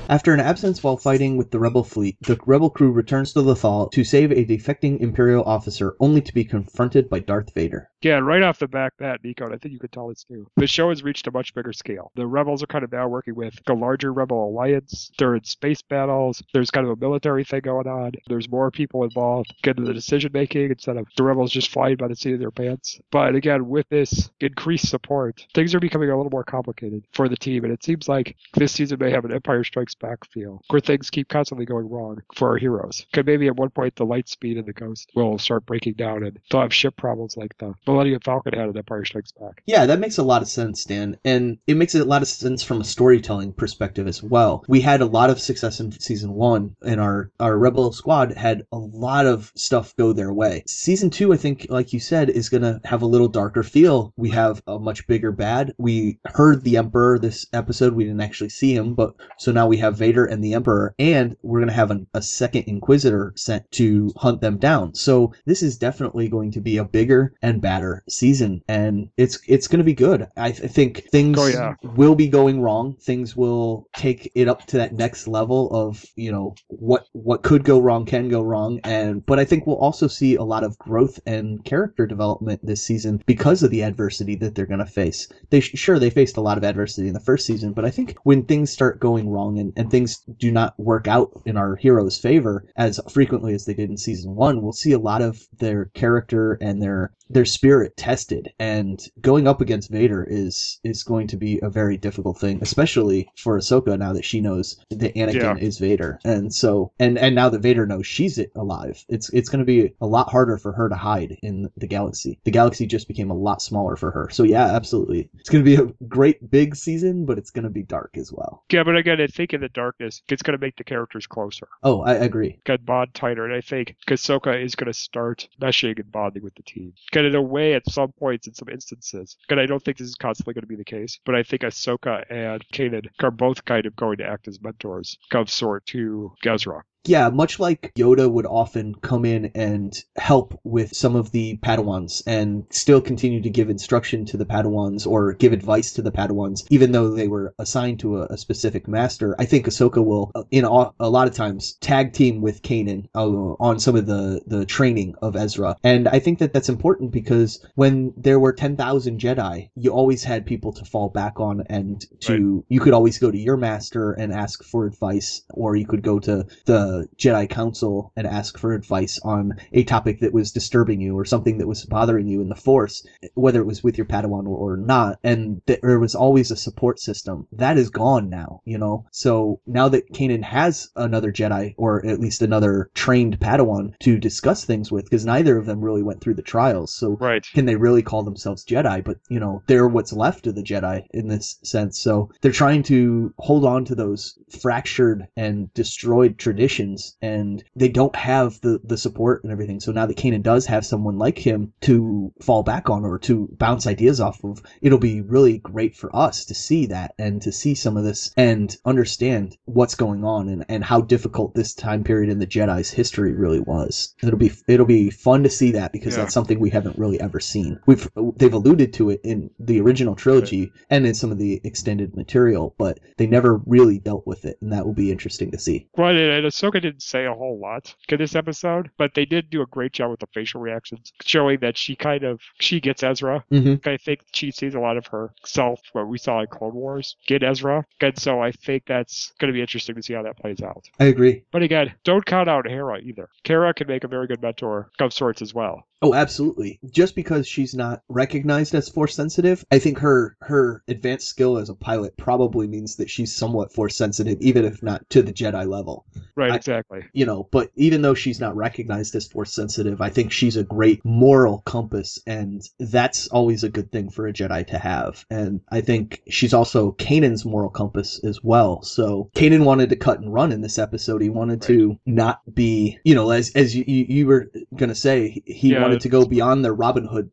[0.09, 3.90] After an absence while fighting with the rebel fleet, the rebel crew returns to Lothal
[3.90, 7.90] to save a defecting Imperial officer, only to be confronted by Darth Vader.
[8.03, 10.47] Yeah, right off the back, that Nico, I think you could tell it's new.
[10.59, 12.12] The show has reached a much bigger scale.
[12.14, 15.11] The rebels are kind of now working with the larger rebel alliance.
[15.19, 16.40] They're in space battles.
[16.55, 18.12] There's kind of a military thing going on.
[18.29, 22.07] There's more people involved getting the decision making instead of the rebels just flying by
[22.07, 23.01] the seat of their pants.
[23.11, 27.37] But again, with this increased support, things are becoming a little more complicated for the
[27.37, 30.80] team, and it seems like this season may have an Empire Strikes Back feel, where
[30.80, 33.06] things keep constantly going wrong for our heroes.
[33.12, 36.22] Could maybe at one point the light speed and the ghost will start breaking down,
[36.22, 39.62] and they'll have ship problems like the Millennium Falcon had in Empire Strikes Back.
[39.66, 41.18] Yeah, that makes a lot of sense, Dan.
[41.24, 44.64] And it makes a lot of sense from a storytelling perspective as well.
[44.68, 48.66] We had a lot of success in season one, and our, our Rebel squad had
[48.72, 50.62] a lot of stuff go their way.
[50.66, 54.12] Season two, I think, like you said, is going to have a little darker feel.
[54.16, 55.74] We have a much bigger bad.
[55.78, 57.94] We heard the Emperor this episode.
[57.94, 61.37] We didn't actually see him, but so now we have Vader and the Emperor, and
[61.42, 64.94] we're going to have an, a second Inquisitor sent to hunt them down.
[64.94, 69.68] So this is definitely going to be a bigger and badder season, and it's it's
[69.68, 70.27] going to be good.
[70.37, 71.75] I, th- think things Oh, yeah.
[71.83, 72.96] will be going wrong.
[73.01, 77.64] Things will take it up to that next level of you know what what could
[77.64, 80.79] go wrong can go wrong, and but I think we'll also see a lot of
[80.79, 85.29] growth and character development this season because of the adversity that they're going to face.
[85.51, 88.16] They sure they faced a lot of adversity in the first season, but I think
[88.25, 92.19] when things start going wrong and, and things do not work out in our heroes'
[92.19, 95.87] favor as frequently as they did in season one, we'll see a lot of their
[95.95, 98.53] character and their their spirit tested.
[98.61, 103.29] And going up against Vader is is going to be a very difficult thing, especially
[103.37, 105.57] for Ahsoka now that she knows that Anakin Yeah.
[105.57, 106.21] is Vader.
[106.25, 109.93] And so and and now that Vader knows she's alive, it's it's going to be
[110.01, 112.39] a lot harder for her to hide in the galaxy.
[112.45, 114.29] The galaxy just became a lot smaller for her.
[114.31, 117.71] So yeah, absolutely, it's going to be a great big season, but it's going to
[117.71, 118.62] be dark as well.
[118.71, 122.02] Yeah, but I think in the darkness, it's going to make the characters closer, Oh,
[122.02, 122.59] I agree.
[122.64, 126.55] get bond tighter, and I think Ahsoka is going to start meshing and bonding with
[126.55, 126.92] the team.
[127.12, 129.37] Get in a way at some points in some instances.
[129.50, 131.62] And I don't think this is constantly going to be the case, but I think
[131.62, 136.33] Ahsoka and Kanan are both kind of going to act as mentors of sort to
[136.44, 136.83] Gezra.
[137.07, 142.23] Yeah, much like Yoda would often come in and help with some of the Padawans
[142.27, 146.64] and still continue to give instruction to the Padawans or give advice to the Padawans,
[146.71, 149.37] even though they were assigned to a, a specific master.
[149.38, 153.55] I think Ahsoka will, in a, a lot of times, tag team with Kanan uh,
[153.61, 155.77] on some of the, the training of Ezra.
[155.85, 160.45] And I think that that's important because when there were 10,000 Jedi, you always had
[160.45, 164.33] people to fall back on and to, you could always go to your master and
[164.33, 169.18] ask for advice, or you could go to the Jedi Council and ask for advice
[169.22, 172.54] on a topic that was disturbing you or something that was bothering you in the
[172.54, 175.18] Force, whether it was with your Padawan or, or not.
[175.22, 177.46] And th- there was always a support system.
[177.52, 179.06] That is gone now, you know?
[179.11, 184.64] So now that Kanan has another Jedi, or at least another trained Padawan to discuss
[184.64, 186.92] things with, because neither of them really went through the trials.
[186.94, 187.46] So Right.
[187.54, 189.04] can they really call themselves Jedi?
[189.04, 191.98] But you know, they're what's left of the Jedi in this sense.
[191.98, 197.88] So they're trying to hold on to those fractured and destroyed traditions decisions and they
[197.88, 199.81] don't have the the support and everything.
[199.81, 203.49] So now that Kanan does have someone like him to fall back on or to
[203.59, 207.53] bounce ideas off of, it'll be really great for us to see that and to
[207.53, 212.05] see some of this and understand what's going on and, and how difficult this time
[212.05, 214.14] period in the Jedi's history really was.
[214.22, 216.22] It'll be it'll be fun to see that because Yeah.
[216.22, 217.79] that's something we haven't really ever seen.
[217.87, 222.16] We've they've alluded to it in the original trilogy and in some of the extended
[222.16, 225.88] material, but they never really dealt with it, and that will be interesting to see.
[225.96, 226.46] Well, and, and
[226.81, 230.11] Didn't say a whole lot in this episode, but they did do a great job
[230.11, 233.45] with the facial reactions, showing that she kind of she gets Ezra.
[233.51, 233.89] Mm-hmm.
[233.89, 237.43] I think she sees a lot of herself what we saw in Clone Wars get
[237.43, 240.62] Ezra, and so I think that's going to be interesting to see how that plays
[240.62, 240.85] out.
[241.01, 241.43] I agree.
[241.51, 243.29] But again, don't count out Hera either.
[243.45, 245.85] Hera can make a very good mentor of sorts as well.
[246.03, 246.79] Oh, absolutely.
[246.91, 251.71] Just because she's not recognized as force sensitive, I think her her advanced skill as
[251.71, 255.67] a pilot probably means that she's somewhat force sensitive, even if not to the Jedi
[255.67, 256.05] level.
[256.37, 257.05] Right, I- exactly.
[257.12, 260.64] You know, but even though she's not recognized as force sensitive, I think she's a
[260.64, 265.25] great moral compass, and that's always a good thing for a Jedi to have.
[265.31, 268.83] And I think she's also Kanan's moral compass as well.
[268.83, 271.23] So Kanan wanted to cut and run in this episode.
[271.23, 275.42] He wanted to not be, you know, as as you you, you were gonna say,
[275.47, 277.31] he Yeah, wanted to go beyond their Robin Hood,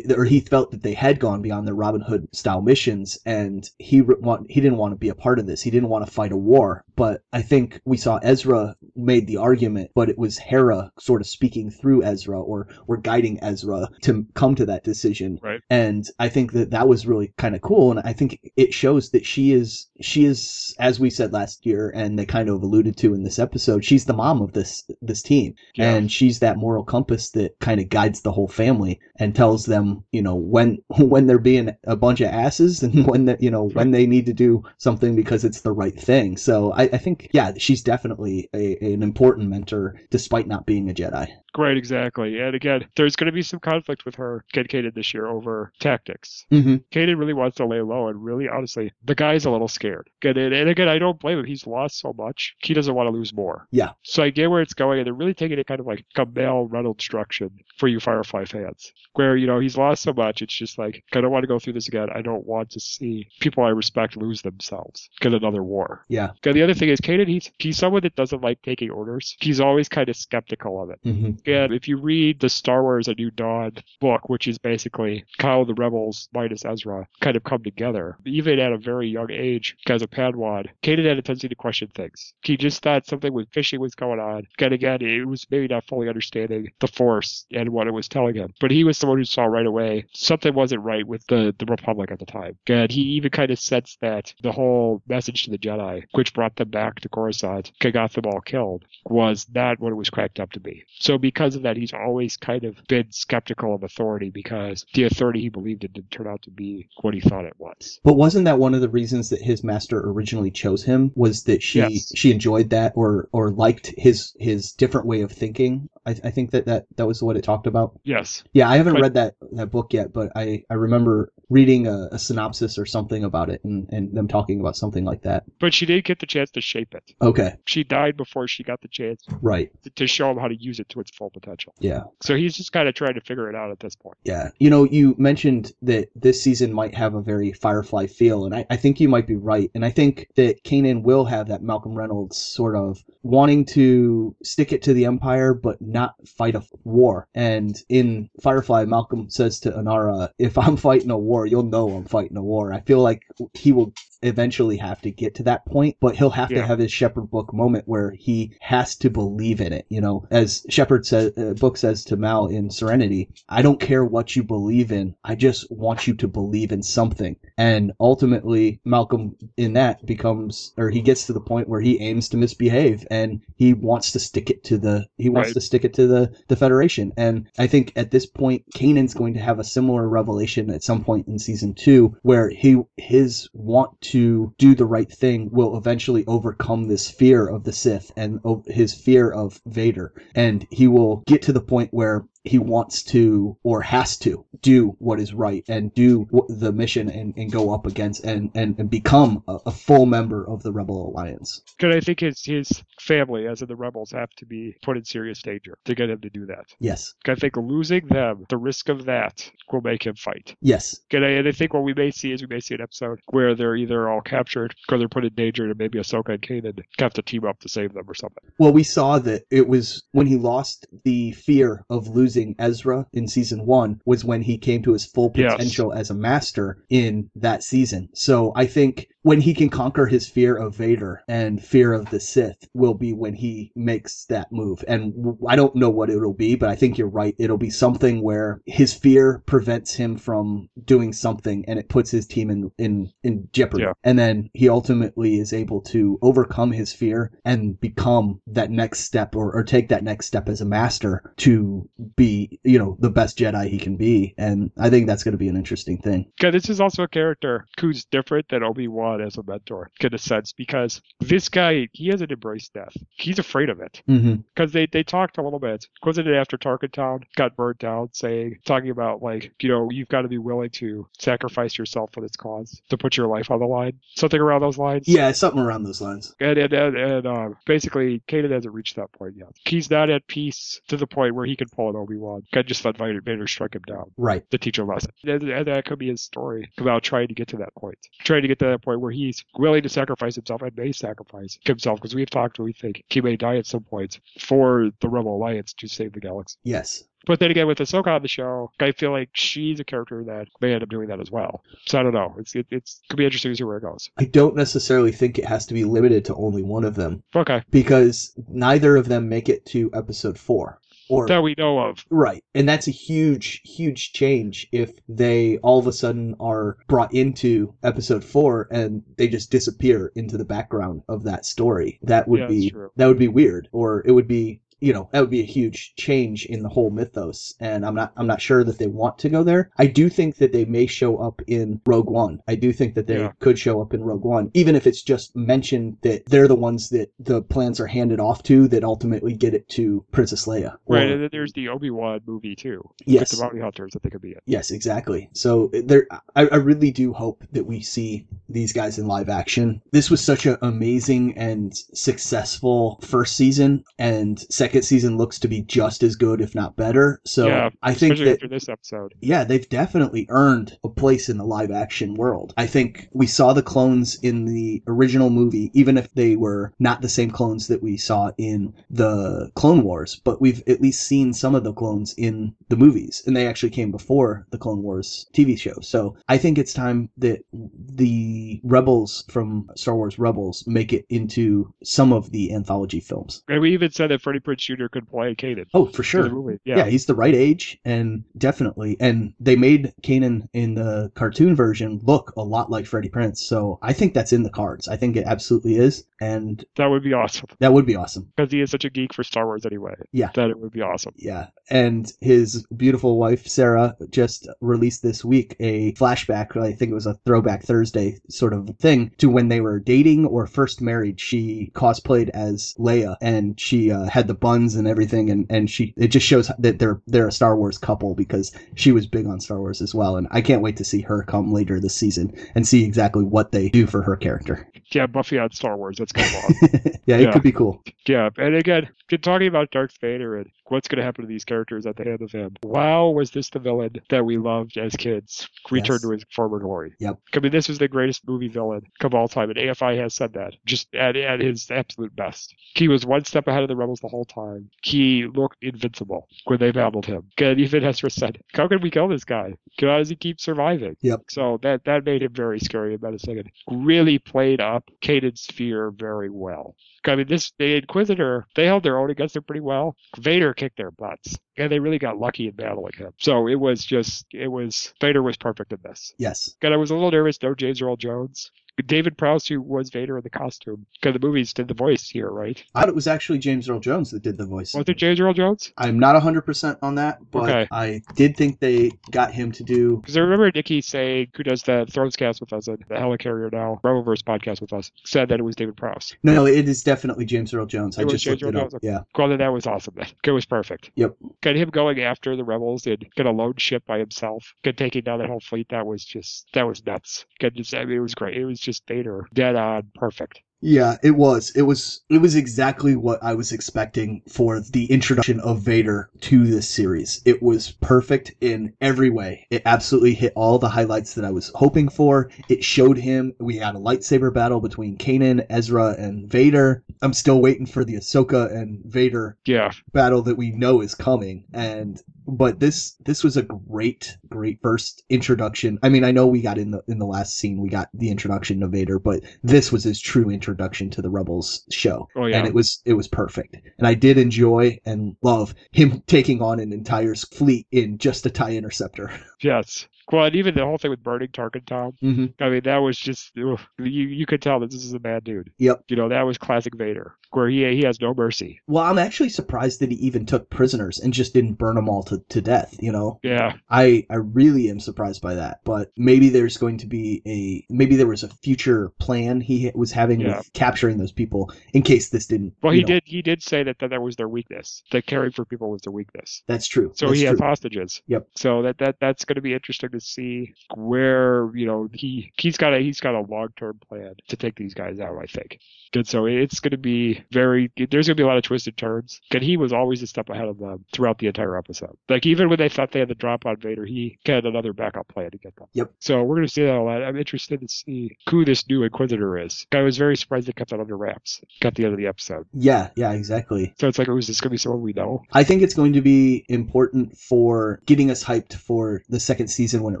[0.16, 4.00] or he felt that they had gone beyond their Robin Hood style missions, and he
[4.00, 5.62] re- want he didn't want to be a part of this.
[5.62, 6.84] He didn't want to fight a war.
[6.96, 11.26] But I think we saw Ezra made the argument, but it was Hera sort of
[11.26, 15.38] speaking through Ezra or or guiding Ezra to come to that decision.
[15.42, 15.60] Right.
[15.70, 19.10] And I think that that was really kind of cool, and I think it shows
[19.10, 22.96] that she is she is as we said last year, and they kind of alluded
[22.98, 23.84] to in this episode.
[23.84, 25.94] She's the mom of this this team Yeah.
[25.94, 30.04] and she's that moral compass that kind of guides the whole family and tells them
[30.12, 33.68] you know when when they're being a bunch of asses and when that you know
[33.70, 37.28] when they need to do something because it's the right thing so i, I think
[37.32, 42.40] yeah she's definitely a, an important mentor despite not being a jedi Right, exactly.
[42.40, 45.72] And again, there's going to be some conflict with her and Kanan this year over
[45.80, 46.46] tactics.
[46.50, 46.76] mm-hmm.
[46.90, 50.08] Kanan really wants to lay low, and really, honestly, the guy's a little scared.
[50.22, 51.44] And, and again, I don't blame him.
[51.44, 52.54] He's lost so much.
[52.62, 53.66] He doesn't want to lose more.
[53.70, 53.90] Yeah.
[54.02, 56.24] So I get where it's going, and they're really taking it kind of like a
[56.24, 60.40] Mal Reynolds structure for you Firefly fans, where, you know, he's lost so much.
[60.40, 62.08] It's just like, I don't want to go through this again.
[62.14, 66.04] I don't want to see people I respect lose themselves, get another war.
[66.08, 69.36] yeah And the other thing is, Kanan, he's, he's someone that doesn't like taking orders.
[69.40, 71.00] He's always kind of skeptical of it.
[71.04, 71.50] mm-hmm.
[71.50, 75.64] And if you read the Star Wars A New Dawn book, which is basically how
[75.64, 80.02] the rebels minus Ezra kind of come together, even at a very young age, as
[80.02, 82.34] a Padawan, Kanan had a tendency to question things.
[82.42, 84.46] He just thought something was fishy was going on.
[84.58, 88.34] And again, it was maybe not fully understanding the Force and what it was telling
[88.34, 88.52] him.
[88.60, 92.10] But he was someone who saw right away something wasn't right with the, the Republic
[92.10, 92.56] at the time.
[92.66, 96.56] And he even kind of sensed that the whole message to the Jedi, which brought
[96.56, 100.52] them back to Coruscant, got them all killed, was not what it was cracked up
[100.52, 100.84] to be.
[100.98, 105.40] So because of that, he's always kind of been skeptical of authority because the authority
[105.40, 107.98] he believed in didn't turn out to be what he thought it was.
[108.04, 111.12] But wasn't that one of the reasons that his master originally chose him?
[111.14, 112.12] Was that she Yes.
[112.14, 115.88] she enjoyed that or or liked his his different way of thinking?
[116.04, 117.98] I, I think that, that that was what it talked about.
[118.04, 118.42] Yes.
[118.52, 122.08] Yeah, I haven't But- read that that book yet, but I I remember reading a,
[122.12, 125.44] a synopsis or something about it and and them talking about something like that.
[125.60, 127.04] But she did get the chance to shape it.
[127.20, 129.70] Okay, She died before she got the chance right.
[129.96, 131.74] to- show him how to use it to its full potential.
[131.80, 132.02] Yeah.
[132.20, 134.18] So he's just kind of trying to figure it out at this point.
[134.24, 134.50] Yeah.
[134.58, 138.66] You know, you mentioned that this season might have a very Firefly feel, and I,
[138.68, 139.70] I think you might be right.
[139.74, 144.72] And I think that Kanan will have that Malcolm Reynolds sort of wanting to stick
[144.72, 147.28] it to the Empire, but not fight a war.
[147.34, 152.04] And in Firefly, Malcolm says to Inara, if I'm fighting a war, you'll know I'm
[152.04, 152.72] fighting a war.
[152.72, 153.22] I feel like
[153.54, 156.92] he will eventually have to get to that point, but he'll have to have his
[156.92, 159.86] Shepherd book moment where he has to believe in it.
[159.88, 164.04] You know, as Shepard says, uh, book says to Mal in Serenity, I don't care
[164.04, 165.14] what you believe in.
[165.24, 167.36] I just want you to believe in something.
[167.58, 172.28] And ultimately, Malcolm in that becomes, or he gets to the point where he aims
[172.30, 175.54] to misbehave and he wants to stick it to the, he wants Right.
[175.54, 177.12] to stick it to the, the Federation.
[177.16, 181.02] And I think at this point, Kanan's going to have a similar revelation at some
[181.04, 186.24] point in season two where he, his want to do the right thing will eventually
[186.26, 190.12] overcome this fear of the Sith and his fear of Vader.
[190.34, 194.96] And he will get to the point where he wants to or has to do
[194.98, 198.90] what is right and do the mission and, and go up against and, and, and
[198.90, 201.62] become a, a full member of the Rebel Alliance.
[201.78, 205.04] Because I think his his family, as in the rebels, have to be put in
[205.04, 206.64] serious danger to get him to do that.
[206.80, 207.14] Yes.
[207.26, 210.54] I think losing them, the risk of that, will make him fight.
[210.60, 211.00] Yes.
[211.12, 213.20] And I, and I think what we may see is we may see an episode
[213.30, 216.78] where they're either all captured or they're put in danger, and maybe Ahsoka and Kanan
[216.98, 218.44] have to team up to save them or something.
[218.58, 223.28] Well, we saw that it was when he lost the fear of losing Ezra in
[223.28, 225.52] season one was when he came to his full Yes.
[225.54, 228.08] potential as a master in that season.
[228.14, 232.18] So I think when he can conquer his fear of Vader and fear of the
[232.18, 234.84] Sith will be when he makes that move.
[234.88, 237.34] And I don't know what it'll be, but I think you're right.
[237.38, 242.26] It'll be something where his fear prevents him from doing something and it puts his
[242.26, 243.84] team in, in, in jeopardy.
[243.84, 243.92] Yeah.
[244.02, 249.36] And then he ultimately is able to overcome his fear and become that next step
[249.36, 253.38] or, or take that next step as a master to be, you know, the best
[253.38, 254.34] Jedi he can be.
[254.38, 256.30] And I think that's going to be an interesting thing.
[256.36, 260.14] Because this is also a character who's different than Obi Wan as a mentor, in
[260.14, 262.96] a sense, because this guy he hasn't embraced death.
[263.10, 264.02] He's afraid of it.
[264.08, 264.36] Mm-hmm.
[264.54, 265.86] Because they, they talked a little bit.
[266.04, 270.08] Wasn't it after Tarkin Town got burnt down, saying talking about like you know you've
[270.08, 273.60] got to be willing to sacrifice yourself for this cause to put your life on
[273.60, 275.08] the line, something around those lines.
[275.08, 276.34] Yeah, something around those lines.
[276.40, 279.48] And and and, and uh, basically, Kanan hasn't reached that point yet.
[279.64, 282.42] He's not at peace to the point where he can pull an Obi Wan.
[282.52, 284.48] Can just let Vader, Vader strike him down Right.
[284.50, 285.10] to teach a lesson.
[285.24, 288.42] And, and that could be his story about trying to get to that point, trying
[288.42, 291.98] to get to that point where he's willing to sacrifice himself and may sacrifice himself
[292.00, 295.72] because we've talked, we think he may die at some point for the Rebel Alliance
[295.74, 296.56] to save the galaxy.
[296.62, 297.04] Yes.
[297.24, 300.48] But then again, with Ahsoka on the show, I feel like she's a character that
[300.60, 301.62] may end up doing that as well.
[301.86, 302.34] So I don't know.
[302.36, 304.10] It's it, it's could be interesting to see where it goes.
[304.18, 307.62] I don't necessarily think it has to be limited to only one of them Okay,
[307.70, 310.80] because neither of them make it to episode four.
[311.12, 312.04] Or that we know of.
[312.10, 312.42] Right.
[312.54, 317.74] And that's a huge, huge change if they all of a sudden are brought into
[317.82, 321.98] episode four and they just disappear into the background of that story.
[322.02, 323.68] That would Yeah, be that would be weird.
[323.72, 326.90] Or it would be you know, that would be a huge change in the whole
[326.90, 327.54] mythos.
[327.60, 329.70] And I'm not I'm not sure that they want to go there.
[329.78, 332.40] I do think that they may show up in Rogue One.
[332.48, 333.32] I do think that they Yeah.
[333.38, 336.88] could show up in Rogue One, even if it's just mentioned that they're the ones
[336.90, 340.76] that the plans are handed off to that ultimately get it to Princess Leia.
[340.88, 342.82] Right, and then there's the Obi Wan movie too.
[343.06, 343.30] Yes.
[343.30, 344.40] With the bounty hunters that they could be in.
[344.46, 345.30] Yes, exactly.
[345.32, 349.80] So there, I, I really do hope that we see these guys in live action.
[349.92, 355.62] This was such an amazing and successful first season, and second season looks to be
[355.62, 357.20] just as good, if not better.
[357.24, 359.14] So yeah, I think that after this episode.
[359.20, 362.54] yeah, they've definitely earned a place in the live action world.
[362.56, 367.02] I think we saw the clones in the original movie, even if they were not
[367.02, 371.32] the same clones that we saw in the Clone Wars, but we've at least seen
[371.32, 375.26] some of the clones in the movies, and they actually came before the Clone Wars
[375.34, 375.74] TV show.
[375.80, 381.72] So I think it's time that the Rebels from Star Wars Rebels make it into
[381.82, 383.42] some of the anthology films.
[383.48, 384.86] And we even said that Freddie Prinze Jr.
[384.86, 385.66] could play Kanan.
[385.74, 386.28] Oh, for sure.
[386.64, 386.76] Yeah.
[386.78, 386.86] Yeah.
[386.86, 388.96] he's the right age, and definitely.
[389.00, 393.78] And they made Kanan in the cartoon version look a lot like Freddie Prinze, so
[393.82, 394.88] I think that's in the cards.
[394.88, 397.48] I think it absolutely is, and that would be awesome.
[397.60, 398.30] that would be awesome.
[398.36, 399.94] Because he is such a geek for Star Wars anyway.
[400.12, 400.30] Yeah.
[400.34, 401.14] That it would be awesome.
[401.16, 406.56] Yeah, and his beautiful wife Sarah just released this week a flashback.
[406.56, 410.26] I think it was a Throwback Thursday sort of thing to when they were dating
[410.26, 411.20] or first married.
[411.20, 415.94] She cosplayed as Leia, and she uh, had the buns and everything, and and she
[415.96, 419.40] it just shows that they're they're a Star Wars couple because she was big on
[419.40, 420.16] Star Wars as well.
[420.18, 423.52] And I can't wait to see her come later this season and see exactly what
[423.52, 424.68] they do for her character.
[424.92, 425.96] Yeah, Buffy on Star Wars.
[425.96, 426.92] That's to be awesome.
[427.06, 427.32] yeah, it Yeah.
[427.32, 427.82] could be cool.
[428.06, 428.90] yeah, and again,
[429.22, 432.22] talking about Darth Vader and what's going to happen to these characters at the end
[432.22, 432.54] of him.
[432.62, 436.02] Wow, was this the villain that we loved as kids return Yes.
[436.02, 436.94] to his former glory?
[437.00, 437.18] Yep.
[437.34, 440.32] I mean, this was the greatest movie villain of all time, and AFI has said
[440.34, 442.54] that just at, at his absolute best.
[442.74, 444.70] He was one step ahead of the rebels the whole time.
[444.82, 447.24] He looked invincible when they battled him.
[447.38, 449.54] And even Ezra said, "How can we kill this guy?
[449.80, 451.22] How does he keep surviving?" Yep.
[451.28, 453.50] So that that made him very scary about a second.
[453.70, 456.76] really played up Kanan's fear very well.
[457.04, 459.96] I mean, this the Inquisitor they held their own against him pretty well.
[460.18, 463.12] Vader kicked their butts, and they really got lucky in battling him.
[463.18, 466.14] So it was just it was Vader was perfect in this.
[466.18, 466.54] Yes.
[466.62, 468.50] And I was a little nervous, no James Earl Jones.
[468.86, 472.28] David Prowse, who was Vader in the costume, because the movies did the voice here,
[472.28, 472.62] right?
[472.74, 474.74] I thought it was actually James Earl Jones that did the voice.
[474.74, 475.72] Was it James Earl Jones?
[475.76, 477.68] I'm not 100% on that, but Okay.
[477.70, 479.98] I did think they got him to do.
[479.98, 483.52] Because I remember Nikki saying, who does the Thrones cast with us and the Helicarrier
[483.52, 486.16] now, Rebelverse podcast with us, said that it was David Prowse.
[486.22, 487.98] No, no, it is definitely James Earl Jones.
[487.98, 488.70] I It was just James looked it up.
[488.70, 489.00] Jones, Yeah.
[489.16, 489.94] Well, then that was awesome.
[489.96, 490.90] Then it was perfect.
[490.96, 491.16] Yep.
[491.42, 495.02] Got him going after the rebels and get a lone ship by himself, get taking
[495.02, 495.68] down that whole fleet.
[495.70, 497.26] That was just that was nuts.
[497.40, 498.36] Just, I mean, it was great.
[498.36, 500.40] It was just Vader, dead on, perfect.
[500.62, 501.50] Yeah, it was.
[501.56, 506.46] It was it was exactly what I was expecting for the introduction of Vader to
[506.46, 507.20] this series.
[507.24, 509.46] It was perfect in every way.
[509.50, 512.30] It absolutely hit all the highlights that I was hoping for.
[512.48, 516.84] It showed him we had a lightsaber battle between Kanan, Ezra, and Vader.
[517.02, 521.44] I'm still waiting for the Ahsoka and Vader Yeah, battle that we know is coming
[521.52, 526.40] and but this this was a great great first introduction i mean i know we
[526.40, 529.72] got in the in the last scene we got the introduction of vader but this
[529.72, 530.51] was his true introduction
[530.90, 532.38] to the rebels show Oh, yeah.
[532.38, 536.60] and it was it was perfect and i did enjoy and love him taking on
[536.60, 539.86] an entire fleet in just a tie interceptor yes.
[540.12, 541.94] Well, and even the whole thing with burning Tarkin Town.
[542.02, 542.26] mm-hmm.
[542.42, 544.06] I mean, that was just ugh, you.
[544.06, 545.50] You could tell that this is a bad dude.
[545.58, 545.84] Yep.
[545.88, 548.60] You know, that was classic Vader, where he he has no mercy.
[548.66, 552.02] well i'm actually surprised that he even took prisoners and just didn't burn them all
[552.02, 555.60] to, to death you know Yeah, I I really am surprised by that.
[555.64, 559.92] But maybe there's going to be a maybe there was a future plan he was
[559.92, 560.38] having Yeah.
[560.38, 562.54] with capturing those people in case this didn't.
[562.62, 563.02] Well, he know, did.
[563.06, 564.82] He did say that, that that was their weakness.
[564.90, 566.42] That caring for people was their weakness.
[566.46, 566.92] That's true.
[566.96, 568.02] So That's he has hostages.
[568.08, 568.28] Yep.
[568.36, 572.56] So that, that that's going to be interesting to see where you know he he's
[572.56, 575.16] got a he's got a long term plan to take these guys out.
[575.18, 575.58] I think.
[575.94, 577.70] And so it's going to be very.
[577.76, 579.20] There's going to be a lot of twisted turns.
[579.30, 581.96] And he was always a step ahead of them throughout the entire episode.
[582.08, 585.08] Like even when they thought they had the drop on Vader, he had another backup
[585.08, 585.66] plan to get them.
[585.74, 585.92] Yep.
[586.00, 587.02] So we're going to see that a lot.
[587.02, 589.66] I'm interested to see who this new Inquisitor is.
[589.72, 591.40] I was very surprised they kept that under wraps.
[591.60, 592.46] Got the end of the episode.
[592.52, 593.74] Yeah, yeah, exactly.
[593.78, 595.22] So it's like, oh, is this going to be someone we know?
[595.32, 599.81] I think it's going to be important for getting us hyped for the second season
[599.82, 600.00] when it